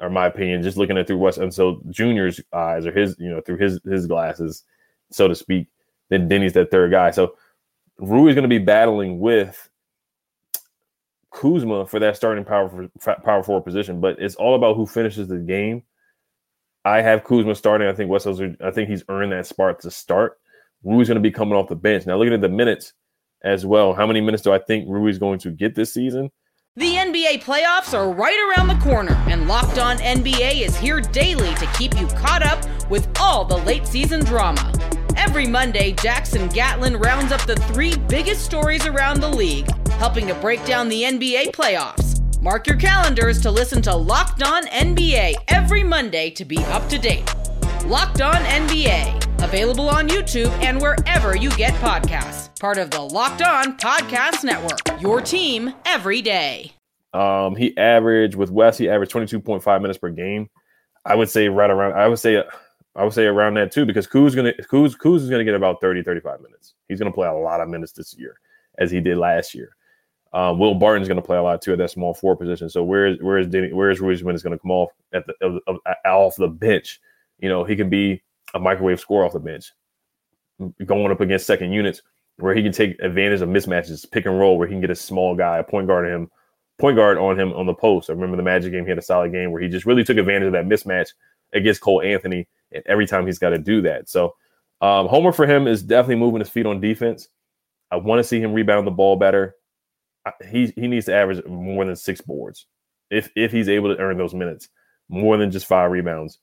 or 0.00 0.10
my 0.10 0.26
opinion, 0.26 0.62
just 0.62 0.76
looking 0.76 0.96
at 0.96 1.06
through 1.06 1.18
Wes 1.18 1.38
Unseld 1.38 1.88
Junior's 1.90 2.40
eyes 2.52 2.86
or 2.86 2.92
his, 2.92 3.16
you 3.18 3.28
know, 3.28 3.40
through 3.40 3.58
his 3.58 3.80
his 3.84 4.06
glasses, 4.06 4.64
so 5.10 5.28
to 5.28 5.34
speak. 5.34 5.68
Then 6.08 6.28
Deni's 6.28 6.54
that 6.54 6.70
third 6.70 6.90
guy. 6.90 7.10
So 7.10 7.36
Rui 7.98 8.30
is 8.30 8.34
going 8.34 8.42
to 8.42 8.48
be 8.48 8.58
battling 8.58 9.20
with 9.20 9.68
Kuzma 11.32 11.86
for 11.86 12.00
that 12.00 12.16
starting 12.16 12.44
power 12.44 12.88
for, 12.98 13.14
power 13.22 13.42
forward 13.42 13.64
position, 13.64 14.00
but 14.00 14.16
it's 14.18 14.36
all 14.36 14.54
about 14.54 14.76
who 14.76 14.86
finishes 14.86 15.28
the 15.28 15.38
game. 15.38 15.82
I 16.84 17.02
have 17.02 17.24
Kuzma 17.24 17.54
starting. 17.54 17.88
I 17.88 17.92
think 17.92 18.10
Wessel's. 18.10 18.40
I 18.64 18.70
think 18.70 18.88
he's 18.88 19.04
earned 19.08 19.32
that 19.32 19.46
spot 19.46 19.80
to 19.80 19.90
start. 19.90 20.38
Rui's 20.82 21.08
going 21.08 21.16
to 21.16 21.20
be 21.20 21.30
coming 21.30 21.54
off 21.54 21.68
the 21.68 21.76
bench. 21.76 22.06
Now, 22.06 22.16
looking 22.16 22.32
at 22.32 22.40
the 22.40 22.48
minutes 22.48 22.94
as 23.42 23.64
well, 23.64 23.94
how 23.94 24.06
many 24.06 24.20
minutes 24.20 24.42
do 24.42 24.52
I 24.52 24.58
think 24.58 24.86
Rui's 24.88 25.18
going 25.18 25.38
to 25.40 25.50
get 25.50 25.74
this 25.74 25.92
season? 25.94 26.30
The 26.76 26.94
NBA 26.94 27.42
playoffs 27.42 27.98
are 27.98 28.12
right 28.12 28.38
around 28.48 28.68
the 28.68 28.76
corner, 28.76 29.14
and 29.28 29.48
Locked 29.48 29.78
On 29.78 29.96
NBA 29.98 30.60
is 30.60 30.76
here 30.76 31.00
daily 31.00 31.52
to 31.56 31.66
keep 31.76 31.98
you 31.98 32.06
caught 32.08 32.42
up 32.42 32.64
with 32.88 33.08
all 33.18 33.44
the 33.44 33.56
late 33.58 33.86
season 33.86 34.24
drama. 34.24 34.72
Every 35.16 35.46
Monday, 35.46 35.92
Jackson 35.92 36.48
Gatlin 36.48 36.96
rounds 36.96 37.32
up 37.32 37.44
the 37.44 37.56
three 37.56 37.96
biggest 38.08 38.44
stories 38.44 38.86
around 38.86 39.20
the 39.20 39.28
league, 39.28 39.68
helping 39.90 40.26
to 40.28 40.34
break 40.34 40.64
down 40.64 40.88
the 40.88 41.02
NBA 41.02 41.52
playoffs. 41.52 42.20
Mark 42.40 42.66
your 42.66 42.76
calendars 42.76 43.40
to 43.42 43.50
listen 43.50 43.82
to 43.82 43.94
Locked 43.94 44.42
On 44.42 44.64
NBA 44.66 45.34
every 45.48 45.82
Monday 45.82 46.30
to 46.30 46.44
be 46.44 46.58
up 46.66 46.88
to 46.88 46.98
date. 46.98 47.28
Locked 47.84 48.22
On 48.22 48.34
NBA, 48.34 49.29
available 49.42 49.88
on 49.88 50.08
YouTube 50.08 50.50
and 50.62 50.80
wherever 50.80 51.36
you 51.36 51.50
get 51.50 51.74
podcasts. 51.74 52.58
Part 52.60 52.78
of 52.78 52.90
the 52.90 53.00
Locked 53.00 53.42
On 53.42 53.76
Podcast 53.76 54.44
Network. 54.44 55.00
Your 55.00 55.20
team 55.20 55.74
every 55.84 56.22
day. 56.22 56.72
Um, 57.12 57.56
he 57.56 57.76
averaged 57.76 58.36
with 58.36 58.50
Wes, 58.50 58.78
he 58.78 58.88
averaged 58.88 59.12
22.5 59.12 59.82
minutes 59.82 59.98
per 59.98 60.10
game. 60.10 60.48
I 61.04 61.14
would 61.14 61.28
say 61.28 61.48
right 61.48 61.70
around, 61.70 61.94
I 61.94 62.08
would 62.08 62.18
say, 62.18 62.42
I 62.94 63.04
would 63.04 63.12
say 63.12 63.26
around 63.26 63.54
that 63.54 63.72
too, 63.72 63.86
because 63.86 64.06
Kuz 64.06 64.36
gonna 64.36 64.52
Kuz 64.70 64.96
Kuz 64.96 65.16
is 65.16 65.30
gonna 65.30 65.44
get 65.44 65.54
about 65.54 65.80
30, 65.80 66.02
35 66.02 66.40
minutes. 66.40 66.74
He's 66.88 66.98
gonna 66.98 67.12
play 67.12 67.28
a 67.28 67.32
lot 67.32 67.60
of 67.60 67.68
minutes 67.68 67.92
this 67.92 68.14
year, 68.18 68.38
as 68.78 68.90
he 68.90 69.00
did 69.00 69.16
last 69.16 69.54
year. 69.54 69.74
Um, 70.32 70.58
Will 70.58 70.74
Barton's 70.74 71.08
going 71.08 71.20
to 71.20 71.26
play 71.26 71.38
a 71.38 71.42
lot 71.42 71.60
too 71.60 71.72
at 71.72 71.78
that 71.78 71.90
small 71.90 72.14
four 72.14 72.36
position. 72.36 72.70
So 72.70 72.84
where 72.84 73.06
is 73.06 73.20
where 73.20 73.38
is 73.38 73.48
Deni, 73.48 73.72
where 73.72 73.90
is 73.90 74.00
Rui's 74.00 74.22
when 74.22 74.34
it's 74.34 74.44
going 74.44 74.56
to 74.56 74.62
come 74.62 74.70
off 74.70 74.90
at 75.12 75.26
the 75.26 75.34
of, 75.40 75.58
of, 75.66 75.76
off 76.06 76.36
the 76.36 76.48
bench? 76.48 77.00
You 77.40 77.48
know, 77.48 77.64
he 77.64 77.74
can 77.74 77.88
be 77.88 78.22
a 78.54 78.60
microwave 78.60 79.00
score 79.00 79.24
off 79.24 79.32
the 79.32 79.40
bench, 79.40 79.72
going 80.84 81.10
up 81.10 81.20
against 81.20 81.46
second 81.46 81.72
units 81.72 82.02
where 82.36 82.54
he 82.54 82.62
can 82.62 82.72
take 82.72 82.98
advantage 83.00 83.42
of 83.42 83.48
mismatches, 83.48 84.10
pick 84.10 84.24
and 84.24 84.38
roll, 84.38 84.56
where 84.56 84.66
he 84.66 84.72
can 84.72 84.80
get 84.80 84.90
a 84.90 84.94
small 84.94 85.36
guy, 85.36 85.58
a 85.58 85.64
point 85.64 85.86
guard 85.86 86.06
on 86.06 86.12
him, 86.12 86.30
point 86.78 86.96
guard 86.96 87.18
on 87.18 87.38
him 87.38 87.52
on 87.52 87.66
the 87.66 87.74
post. 87.74 88.08
I 88.08 88.14
remember 88.14 88.36
the 88.36 88.42
Magic 88.42 88.72
game; 88.72 88.84
he 88.84 88.90
had 88.90 88.98
a 88.98 89.02
solid 89.02 89.32
game 89.32 89.52
where 89.52 89.60
he 89.60 89.68
just 89.68 89.86
really 89.86 90.04
took 90.04 90.16
advantage 90.16 90.46
of 90.46 90.52
that 90.52 90.66
mismatch 90.66 91.10
against 91.52 91.82
Cole 91.82 92.02
Anthony, 92.02 92.48
and 92.72 92.82
every 92.86 93.06
time 93.06 93.26
he's 93.26 93.38
got 93.38 93.50
to 93.50 93.58
do 93.58 93.82
that. 93.82 94.08
So, 94.08 94.34
um, 94.80 95.06
homework 95.06 95.34
for 95.34 95.46
him 95.46 95.66
is 95.66 95.82
definitely 95.82 96.16
moving 96.16 96.40
his 96.40 96.48
feet 96.48 96.66
on 96.66 96.80
defense. 96.80 97.28
I 97.90 97.96
want 97.96 98.20
to 98.20 98.24
see 98.24 98.40
him 98.40 98.52
rebound 98.54 98.86
the 98.86 98.92
ball 98.92 99.16
better 99.16 99.56
he 100.48 100.72
he 100.76 100.86
needs 100.86 101.06
to 101.06 101.14
average 101.14 101.44
more 101.46 101.84
than 101.84 101.96
six 101.96 102.20
boards 102.20 102.66
if 103.10 103.30
if 103.34 103.52
he's 103.52 103.68
able 103.68 103.94
to 103.94 104.00
earn 104.00 104.18
those 104.18 104.34
minutes, 104.34 104.68
more 105.08 105.36
than 105.36 105.50
just 105.50 105.66
five 105.66 105.90
rebounds. 105.90 106.38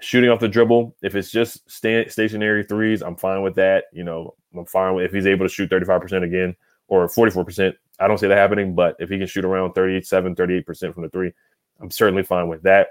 Shooting 0.00 0.30
off 0.30 0.40
the 0.40 0.48
dribble, 0.48 0.96
if 1.02 1.14
it's 1.14 1.30
just 1.30 1.68
stationary 1.70 2.62
threes, 2.64 3.02
I'm 3.02 3.16
fine 3.16 3.42
with 3.42 3.56
that. 3.56 3.84
You 3.92 4.04
know, 4.04 4.34
I'm 4.56 4.64
fine 4.64 4.94
with 4.94 5.06
if 5.06 5.12
he's 5.12 5.26
able 5.26 5.46
to 5.46 5.52
shoot 5.52 5.70
35% 5.70 6.22
again 6.22 6.54
or 6.86 7.08
44%. 7.08 7.74
I 8.00 8.06
don't 8.06 8.18
see 8.18 8.28
that 8.28 8.38
happening, 8.38 8.74
but 8.74 8.96
if 9.00 9.10
he 9.10 9.18
can 9.18 9.26
shoot 9.26 9.44
around 9.44 9.72
37, 9.72 10.36
38% 10.36 10.94
from 10.94 11.02
the 11.02 11.08
three, 11.08 11.32
I'm 11.80 11.90
certainly 11.90 12.22
fine 12.22 12.48
with 12.48 12.62
that. 12.62 12.88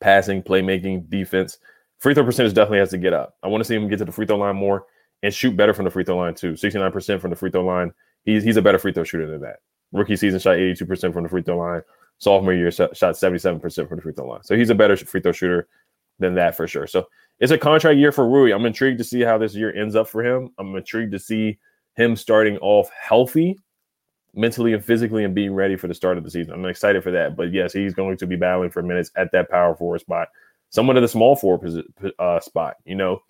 Passing, 0.00 0.42
playmaking, 0.42 1.08
defense, 1.08 1.58
free 1.98 2.14
throw 2.14 2.24
percentage 2.24 2.52
definitely 2.52 2.78
has 2.78 2.90
to 2.90 2.98
get 2.98 3.14
up. 3.14 3.36
I 3.42 3.48
want 3.48 3.62
to 3.62 3.66
see 3.66 3.74
him 3.74 3.88
get 3.88 3.98
to 3.98 4.04
the 4.04 4.12
free 4.12 4.26
throw 4.26 4.36
line 4.36 4.56
more 4.56 4.84
and 5.22 5.32
shoot 5.32 5.56
better 5.56 5.72
from 5.72 5.86
the 5.86 5.90
free 5.90 6.04
throw 6.04 6.18
line 6.18 6.34
too. 6.34 6.52
69% 6.52 7.20
from 7.20 7.30
the 7.30 7.36
free 7.36 7.50
throw 7.50 7.64
line 7.64 7.92
He's 8.28 8.44
he's 8.44 8.58
a 8.58 8.62
better 8.62 8.78
free 8.78 8.92
throw 8.92 9.04
shooter 9.04 9.26
than 9.26 9.40
that. 9.40 9.60
Rookie 9.92 10.16
season 10.16 10.38
shot 10.38 10.56
82% 10.56 11.14
from 11.14 11.22
the 11.22 11.30
free 11.30 11.40
throw 11.40 11.56
line. 11.56 11.82
Sophomore 12.18 12.52
year 12.52 12.70
shot 12.70 12.92
77% 12.92 13.88
from 13.88 13.96
the 13.96 14.02
free 14.02 14.12
throw 14.12 14.26
line. 14.26 14.42
So 14.42 14.56
he's 14.56 14.70
a 14.70 14.74
better 14.74 14.96
free 14.96 15.20
throw 15.20 15.32
shooter 15.32 15.68
than 16.18 16.34
that 16.34 16.56
for 16.56 16.66
sure. 16.66 16.86
So 16.86 17.06
it's 17.38 17.52
a 17.52 17.58
contract 17.58 17.98
year 17.98 18.12
for 18.12 18.28
Rui. 18.28 18.52
I'm 18.52 18.66
intrigued 18.66 18.98
to 18.98 19.04
see 19.04 19.20
how 19.20 19.38
this 19.38 19.54
year 19.54 19.72
ends 19.74 19.94
up 19.94 20.08
for 20.08 20.24
him. 20.24 20.50
I'm 20.58 20.74
intrigued 20.74 21.12
to 21.12 21.18
see 21.18 21.58
him 21.96 22.16
starting 22.16 22.58
off 22.58 22.90
healthy, 22.90 23.56
mentally 24.34 24.72
and 24.72 24.84
physically, 24.84 25.24
and 25.24 25.34
being 25.34 25.54
ready 25.54 25.76
for 25.76 25.86
the 25.86 25.94
start 25.94 26.18
of 26.18 26.24
the 26.24 26.30
season. 26.30 26.54
I'm 26.54 26.64
excited 26.64 27.04
for 27.04 27.12
that. 27.12 27.36
But 27.36 27.52
yes, 27.52 27.72
he's 27.72 27.94
going 27.94 28.16
to 28.16 28.26
be 28.26 28.36
battling 28.36 28.70
for 28.70 28.82
minutes 28.82 29.12
at 29.16 29.30
that 29.32 29.48
power 29.50 29.76
forward 29.76 30.00
spot, 30.00 30.28
somewhat 30.70 30.96
of 30.96 31.02
the 31.02 31.08
small 31.08 31.36
forward 31.36 31.84
uh, 32.18 32.40
spot. 32.40 32.76
You 32.84 32.96
know, 32.96 33.22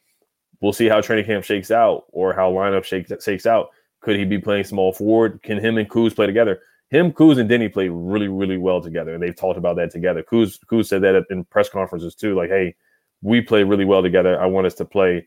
we'll 0.62 0.72
see 0.72 0.88
how 0.88 1.02
training 1.02 1.26
camp 1.26 1.44
shakes 1.44 1.70
out 1.70 2.04
or 2.08 2.32
how 2.32 2.50
lineup 2.50 2.84
shakes 2.84 3.12
shakes 3.22 3.46
out. 3.46 3.68
Could 4.00 4.16
he 4.16 4.24
be 4.24 4.38
playing 4.38 4.64
small 4.64 4.92
forward? 4.92 5.42
Can 5.42 5.58
him 5.58 5.76
and 5.76 5.90
Kuz 5.90 6.14
play 6.14 6.26
together? 6.26 6.60
Him, 6.90 7.12
Kuz, 7.12 7.38
and 7.38 7.50
Deni 7.50 7.72
play 7.72 7.88
really, 7.88 8.28
really 8.28 8.56
well 8.56 8.80
together, 8.80 9.14
and 9.14 9.22
they've 9.22 9.36
talked 9.36 9.58
about 9.58 9.76
that 9.76 9.90
together. 9.90 10.22
Kuz, 10.22 10.58
Kuz 10.70 10.86
said 10.86 11.02
that 11.02 11.24
in 11.30 11.44
press 11.44 11.68
conferences 11.68 12.14
too. 12.14 12.34
Like, 12.34 12.48
hey, 12.48 12.74
we 13.22 13.40
play 13.40 13.62
really 13.62 13.84
well 13.84 14.02
together. 14.02 14.40
I 14.40 14.46
want 14.46 14.66
us 14.66 14.74
to 14.74 14.84
play 14.84 15.26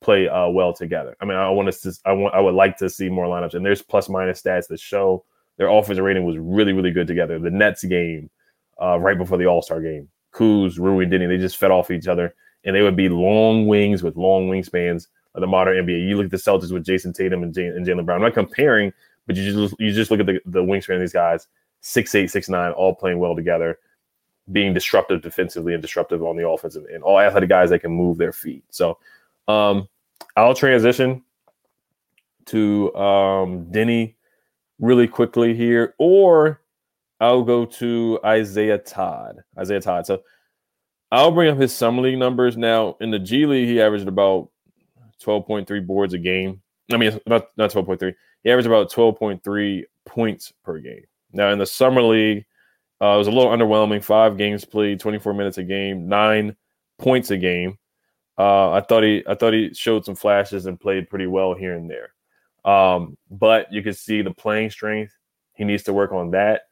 play 0.00 0.28
uh, 0.28 0.48
well 0.48 0.72
together. 0.72 1.16
I 1.20 1.24
mean, 1.24 1.36
I 1.36 1.48
want 1.50 1.68
us 1.68 1.80
to. 1.80 1.92
I 2.04 2.12
want. 2.12 2.34
I 2.34 2.40
would 2.40 2.54
like 2.54 2.76
to 2.78 2.88
see 2.88 3.08
more 3.08 3.26
lineups, 3.26 3.54
and 3.54 3.66
there's 3.66 3.82
plus 3.82 4.08
minus 4.08 4.42
stats 4.42 4.68
that 4.68 4.78
show 4.78 5.24
their 5.56 5.68
offensive 5.68 6.04
rating 6.04 6.24
was 6.24 6.36
really, 6.38 6.72
really 6.72 6.90
good 6.90 7.06
together. 7.06 7.38
The 7.38 7.50
Nets 7.50 7.84
game, 7.84 8.30
uh, 8.80 8.98
right 8.98 9.18
before 9.18 9.38
the 9.38 9.46
All 9.46 9.62
Star 9.62 9.80
game, 9.80 10.08
Kuz, 10.32 10.78
Rui, 10.78 11.04
and 11.04 11.12
Deni, 11.12 11.28
they 11.28 11.38
just 11.38 11.56
fed 11.56 11.70
off 11.70 11.90
each 11.90 12.06
other, 12.06 12.34
and 12.64 12.74
they 12.74 12.82
would 12.82 12.96
be 12.96 13.08
long 13.08 13.66
wings 13.66 14.02
with 14.02 14.16
long 14.16 14.48
wingspans 14.48 15.06
of 15.34 15.40
the 15.40 15.46
modern 15.46 15.84
NBA. 15.84 16.08
You 16.08 16.16
look 16.16 16.26
at 16.26 16.30
the 16.30 16.36
Celtics 16.36 16.72
with 16.72 16.84
Jayson 16.84 17.12
Tatum 17.12 17.42
and, 17.42 17.56
and 17.56 17.86
Jaylen 17.86 18.04
Brown. 18.04 18.18
I'm 18.18 18.22
not 18.22 18.34
comparing, 18.34 18.92
but 19.26 19.36
you 19.36 19.52
just 19.52 19.74
you 19.78 19.92
just 19.92 20.10
look 20.10 20.20
at 20.20 20.26
the, 20.26 20.40
the 20.46 20.62
wingspan 20.62 20.96
of 20.96 21.00
these 21.00 21.12
guys, 21.12 21.46
six 21.80 22.14
eight, 22.14 22.30
six 22.30 22.48
nine, 22.48 22.72
all 22.72 22.94
playing 22.94 23.18
well 23.18 23.34
together, 23.34 23.78
being 24.52 24.74
disruptive 24.74 25.22
defensively 25.22 25.72
and 25.72 25.82
disruptive 25.82 26.22
on 26.22 26.36
the 26.36 26.48
offensive 26.48 26.84
end. 26.92 27.02
All 27.02 27.18
athletic 27.18 27.48
guys 27.48 27.70
that 27.70 27.80
can 27.80 27.90
move 27.90 28.18
their 28.18 28.32
feet. 28.32 28.64
So 28.70 28.98
um, 29.48 29.88
I'll 30.36 30.54
transition 30.54 31.22
to 32.46 32.94
um, 32.94 33.66
Deni 33.66 34.14
really 34.78 35.08
quickly 35.08 35.54
here, 35.54 35.94
or 35.98 36.60
I'll 37.20 37.42
go 37.42 37.64
to 37.64 38.18
Isaiah 38.24 38.78
Todd. 38.78 39.42
Isaiah 39.58 39.80
Todd. 39.80 40.06
So 40.06 40.22
I'll 41.10 41.30
bring 41.30 41.50
up 41.50 41.58
his 41.58 41.72
summer 41.72 42.02
league 42.02 42.18
numbers. 42.18 42.56
Now 42.56 42.96
in 43.00 43.10
the 43.10 43.18
G 43.18 43.46
League, 43.46 43.68
he 43.68 43.80
averaged 43.80 44.08
about 44.08 44.50
12.3 45.22 45.86
boards 45.86 46.12
a 46.12 46.18
game. 46.18 46.60
I 46.92 46.96
mean, 46.96 47.18
not 47.26 47.48
not 47.56 47.70
12.3. 47.70 48.14
He 48.44 48.50
averaged 48.50 48.68
about 48.68 48.92
12.3 48.92 49.84
points 50.06 50.52
per 50.62 50.78
game. 50.78 51.04
Now 51.32 51.50
in 51.50 51.58
the 51.58 51.66
summer 51.66 52.02
league, 52.02 52.44
uh, 53.00 53.14
it 53.14 53.18
was 53.18 53.26
a 53.26 53.32
little 53.32 53.50
underwhelming. 53.50 54.04
Five 54.04 54.36
games 54.36 54.64
played, 54.64 55.00
24 55.00 55.34
minutes 55.34 55.58
a 55.58 55.64
game, 55.64 56.06
nine 56.08 56.56
points 56.98 57.30
a 57.30 57.36
game. 57.36 57.78
Uh, 58.38 58.70
I 58.72 58.80
thought 58.80 59.02
he 59.02 59.22
I 59.26 59.34
thought 59.34 59.52
he 59.52 59.72
showed 59.74 60.04
some 60.04 60.14
flashes 60.14 60.66
and 60.66 60.80
played 60.80 61.10
pretty 61.10 61.26
well 61.26 61.54
here 61.54 61.74
and 61.74 61.90
there. 61.90 62.10
Um, 62.70 63.16
but 63.30 63.72
you 63.72 63.82
can 63.82 63.94
see 63.94 64.22
the 64.22 64.32
playing 64.32 64.70
strength. 64.70 65.12
He 65.54 65.64
needs 65.64 65.82
to 65.84 65.92
work 65.92 66.12
on 66.12 66.30
that. 66.32 66.62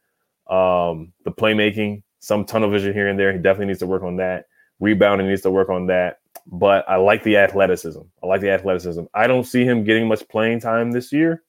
Um, 0.49 1.13
the 1.23 1.31
playmaking, 1.31 2.03
some 2.19 2.45
tunnel 2.45 2.69
vision 2.69 2.93
here 2.93 3.07
and 3.07 3.19
there. 3.19 3.31
He 3.31 3.39
definitely 3.39 3.67
needs 3.67 3.79
to 3.79 3.87
work 3.87 4.03
on 4.03 4.17
that. 4.17 4.45
Rebounding 4.79 5.27
needs 5.27 5.41
to 5.41 5.51
work 5.51 5.69
on 5.69 5.87
that 5.87 6.19
but 6.47 6.87
I 6.89 6.97
like 6.97 7.23
the 7.23 7.37
athleticism. 7.37 8.01
I 8.21 8.27
like 8.27 8.41
the 8.41 8.51
athleticism. 8.51 9.03
I 9.13 9.27
don't 9.27 9.45
see 9.45 9.63
him 9.63 9.83
getting 9.83 10.07
much 10.07 10.27
playing 10.27 10.59
time 10.59 10.91
this 10.91 11.11
year. 11.11 11.43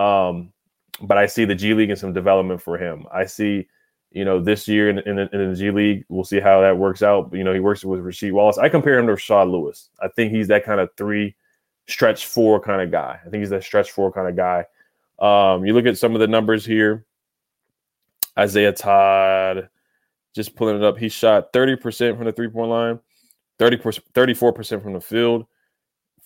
Um, 0.00 0.52
but 1.00 1.18
I 1.18 1.26
see 1.26 1.44
the 1.44 1.54
G 1.54 1.74
League 1.74 1.90
and 1.90 1.98
some 1.98 2.12
development 2.12 2.62
for 2.62 2.78
him. 2.78 3.06
I 3.12 3.24
see, 3.24 3.68
you 4.10 4.24
know, 4.24 4.40
this 4.40 4.68
year 4.68 4.90
in, 4.90 4.98
in, 5.00 5.18
in 5.18 5.50
the 5.50 5.56
G 5.56 5.70
League, 5.70 6.04
we'll 6.08 6.24
see 6.24 6.40
how 6.40 6.60
that 6.60 6.76
works 6.76 7.02
out. 7.02 7.30
You 7.32 7.44
know, 7.44 7.52
he 7.52 7.60
works 7.60 7.84
with 7.84 8.00
Rasheed 8.00 8.32
Wallace. 8.32 8.58
I 8.58 8.68
compare 8.68 8.98
him 8.98 9.06
to 9.06 9.14
Rashard 9.14 9.50
Lewis. 9.50 9.90
I 10.02 10.08
think 10.08 10.32
he's 10.32 10.48
that 10.48 10.64
kind 10.64 10.80
of 10.80 10.90
three 10.96 11.34
stretch 11.86 12.26
four 12.26 12.60
kind 12.60 12.82
of 12.82 12.90
guy. 12.90 13.18
I 13.24 13.28
think 13.28 13.40
he's 13.40 13.50
that 13.50 13.64
stretch 13.64 13.90
four 13.90 14.12
kind 14.12 14.28
of 14.28 14.36
guy. 14.36 14.64
Um, 15.18 15.64
you 15.66 15.74
look 15.74 15.86
at 15.86 15.98
some 15.98 16.14
of 16.14 16.20
the 16.20 16.28
numbers 16.28 16.64
here. 16.64 17.04
Isaiah 18.38 18.72
Todd, 18.72 19.68
just 20.34 20.54
pulling 20.54 20.76
it 20.76 20.84
up, 20.84 20.96
he 20.96 21.08
shot 21.08 21.52
30% 21.52 22.16
from 22.16 22.24
the 22.24 22.32
three 22.32 22.48
point 22.48 22.70
line. 22.70 23.00
30 23.58 23.76
34% 23.76 24.82
from 24.82 24.94
the 24.94 25.00
field, 25.00 25.44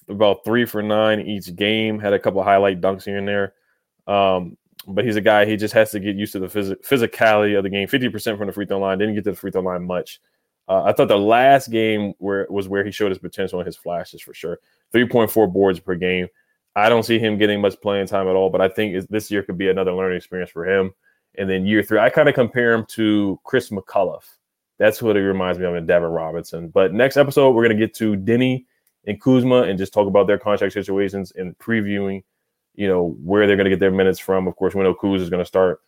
about 0.08 0.44
three 0.44 0.64
for 0.64 0.82
nine 0.82 1.20
each 1.20 1.54
game. 1.56 1.98
Had 1.98 2.12
a 2.12 2.18
couple 2.18 2.40
highlight 2.44 2.80
dunks 2.80 3.04
here 3.04 3.18
and 3.18 3.26
there. 3.26 3.54
Um, 4.06 4.56
but 4.86 5.04
he's 5.04 5.16
a 5.16 5.20
guy, 5.20 5.46
he 5.46 5.56
just 5.56 5.74
has 5.74 5.90
to 5.92 6.00
get 6.00 6.16
used 6.16 6.32
to 6.32 6.38
the 6.38 6.46
phys- 6.46 6.76
physicality 6.84 7.56
of 7.56 7.62
the 7.62 7.70
game. 7.70 7.88
50% 7.88 8.36
from 8.36 8.46
the 8.46 8.52
free 8.52 8.66
throw 8.66 8.78
line, 8.78 8.98
didn't 8.98 9.14
get 9.14 9.24
to 9.24 9.30
the 9.30 9.36
free 9.36 9.50
throw 9.50 9.62
line 9.62 9.84
much. 9.84 10.20
Uh, 10.68 10.82
I 10.82 10.92
thought 10.92 11.08
the 11.08 11.18
last 11.18 11.70
game 11.70 12.14
where 12.18 12.46
was 12.50 12.68
where 12.68 12.84
he 12.84 12.90
showed 12.90 13.10
his 13.10 13.18
potential 13.18 13.58
and 13.58 13.66
his 13.66 13.76
flashes 13.76 14.22
for 14.22 14.34
sure. 14.34 14.58
3.4 14.94 15.52
boards 15.52 15.80
per 15.80 15.94
game. 15.94 16.28
I 16.76 16.88
don't 16.88 17.04
see 17.04 17.18
him 17.18 17.38
getting 17.38 17.60
much 17.60 17.80
playing 17.80 18.06
time 18.06 18.28
at 18.28 18.34
all, 18.34 18.50
but 18.50 18.60
I 18.60 18.68
think 18.68 19.08
this 19.08 19.30
year 19.30 19.42
could 19.42 19.58
be 19.58 19.68
another 19.68 19.92
learning 19.92 20.16
experience 20.16 20.50
for 20.50 20.66
him. 20.66 20.92
And 21.36 21.48
then 21.48 21.66
year 21.66 21.82
three, 21.82 21.98
I 21.98 22.10
kind 22.10 22.28
of 22.28 22.34
compare 22.34 22.72
him 22.72 22.84
to 22.90 23.38
Chris 23.44 23.70
McCullough 23.70 24.22
that's 24.78 25.00
what 25.00 25.16
he 25.16 25.22
reminds 25.22 25.58
me 25.58 25.66
of 25.66 25.74
in 25.74 25.86
Devin 25.86 26.08
Robinson. 26.08 26.68
But 26.68 26.92
next 26.92 27.16
episode, 27.16 27.50
we're 27.52 27.66
going 27.66 27.78
to 27.78 27.86
get 27.86 27.94
to 27.96 28.16
Deni 28.16 28.64
and 29.06 29.20
Kuzma 29.20 29.62
and 29.62 29.78
just 29.78 29.92
talk 29.92 30.08
about 30.08 30.26
their 30.26 30.38
contract 30.38 30.72
situations 30.72 31.32
and 31.36 31.56
previewing, 31.58 32.24
you 32.74 32.88
know, 32.88 33.16
where 33.22 33.46
they're 33.46 33.56
going 33.56 33.64
to 33.64 33.70
get 33.70 33.80
their 33.80 33.90
minutes 33.90 34.18
from. 34.18 34.46
Of 34.46 34.56
course, 34.56 34.74
we 34.74 34.82
know 34.82 34.94
Kuz 34.94 35.20
is 35.20 35.30
going 35.30 35.42
to 35.42 35.46
start, 35.46 35.80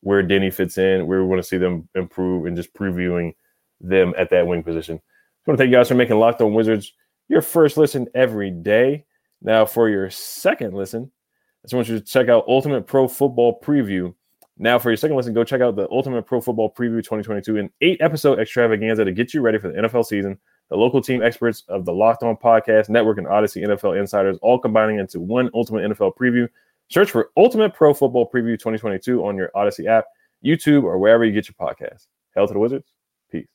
where 0.00 0.22
Deni 0.22 0.52
fits 0.52 0.78
in, 0.78 1.06
where 1.06 1.22
we 1.22 1.28
want 1.28 1.42
to 1.42 1.48
see 1.48 1.58
them 1.58 1.88
improve, 1.94 2.46
and 2.46 2.56
just 2.56 2.74
previewing 2.74 3.34
them 3.80 4.14
at 4.16 4.30
that 4.30 4.46
wing 4.46 4.62
position. 4.62 4.96
I 4.96 5.50
want 5.50 5.58
to 5.58 5.62
thank 5.62 5.70
you 5.72 5.76
guys 5.76 5.88
for 5.88 5.94
making 5.94 6.18
Locked 6.18 6.40
On 6.40 6.54
Wizards 6.54 6.92
your 7.28 7.42
first 7.42 7.76
listen 7.76 8.06
every 8.14 8.50
day. 8.50 9.04
Now, 9.40 9.66
for 9.66 9.88
your 9.88 10.10
second 10.10 10.74
listen, 10.74 11.10
I 11.12 11.66
just 11.66 11.74
want 11.74 11.88
you 11.88 11.98
to 11.98 12.04
check 12.04 12.28
out 12.28 12.44
Ultimate 12.46 12.86
Pro 12.86 13.08
Football 13.08 13.60
Preview 13.60 14.14
now, 14.58 14.78
for 14.78 14.90
your 14.90 14.96
second 14.96 15.16
listen, 15.16 15.34
go 15.34 15.44
check 15.44 15.60
out 15.60 15.76
the 15.76 15.88
Ultimate 15.90 16.26
Pro 16.26 16.40
Football 16.40 16.72
Preview 16.72 16.98
2022, 16.98 17.56
an 17.56 17.70
eight 17.80 18.00
episode 18.00 18.38
extravaganza 18.38 19.04
to 19.04 19.12
get 19.12 19.32
you 19.32 19.40
ready 19.40 19.58
for 19.58 19.68
the 19.68 19.74
NFL 19.74 20.04
season. 20.04 20.38
The 20.72 20.78
local 20.78 21.02
team 21.02 21.22
experts 21.22 21.64
of 21.68 21.84
the 21.84 21.92
Locked 21.92 22.22
On 22.22 22.34
Podcast 22.34 22.88
Network 22.88 23.18
and 23.18 23.26
Audacy 23.26 23.62
NFL 23.62 24.00
Insiders 24.00 24.38
all 24.40 24.58
combining 24.58 24.98
into 24.98 25.20
one 25.20 25.50
Ultimate 25.52 25.90
NFL 25.90 26.16
Preview. 26.16 26.48
Search 26.88 27.10
for 27.10 27.28
Ultimate 27.36 27.74
Pro 27.74 27.92
Football 27.92 28.30
Preview 28.30 28.58
2022 28.58 29.22
on 29.22 29.36
your 29.36 29.50
Audacy 29.54 29.84
app 29.84 30.06
YouTube, 30.42 30.84
or 30.84 30.96
wherever 30.96 31.26
you 31.26 31.32
get 31.32 31.46
your 31.46 31.56
podcasts. 31.60 32.06
Hell 32.34 32.46
to 32.46 32.54
the 32.54 32.58
Wizards. 32.58 32.90
Peace. 33.30 33.48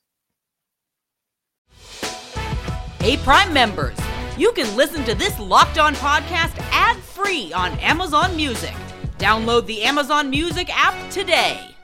Hey, 3.00 3.16
Prime 3.16 3.52
members, 3.52 3.98
you 4.36 4.52
can 4.52 4.76
listen 4.76 5.02
to 5.02 5.16
this 5.16 5.36
Locked 5.40 5.78
On 5.78 5.96
podcast 5.96 6.56
ad 6.70 6.98
free 6.98 7.52
on 7.52 7.72
Amazon 7.80 8.36
Music. 8.36 8.74
Download 9.18 9.66
the 9.66 9.82
Amazon 9.82 10.30
Music 10.30 10.70
app 10.72 11.10
today. 11.10 11.74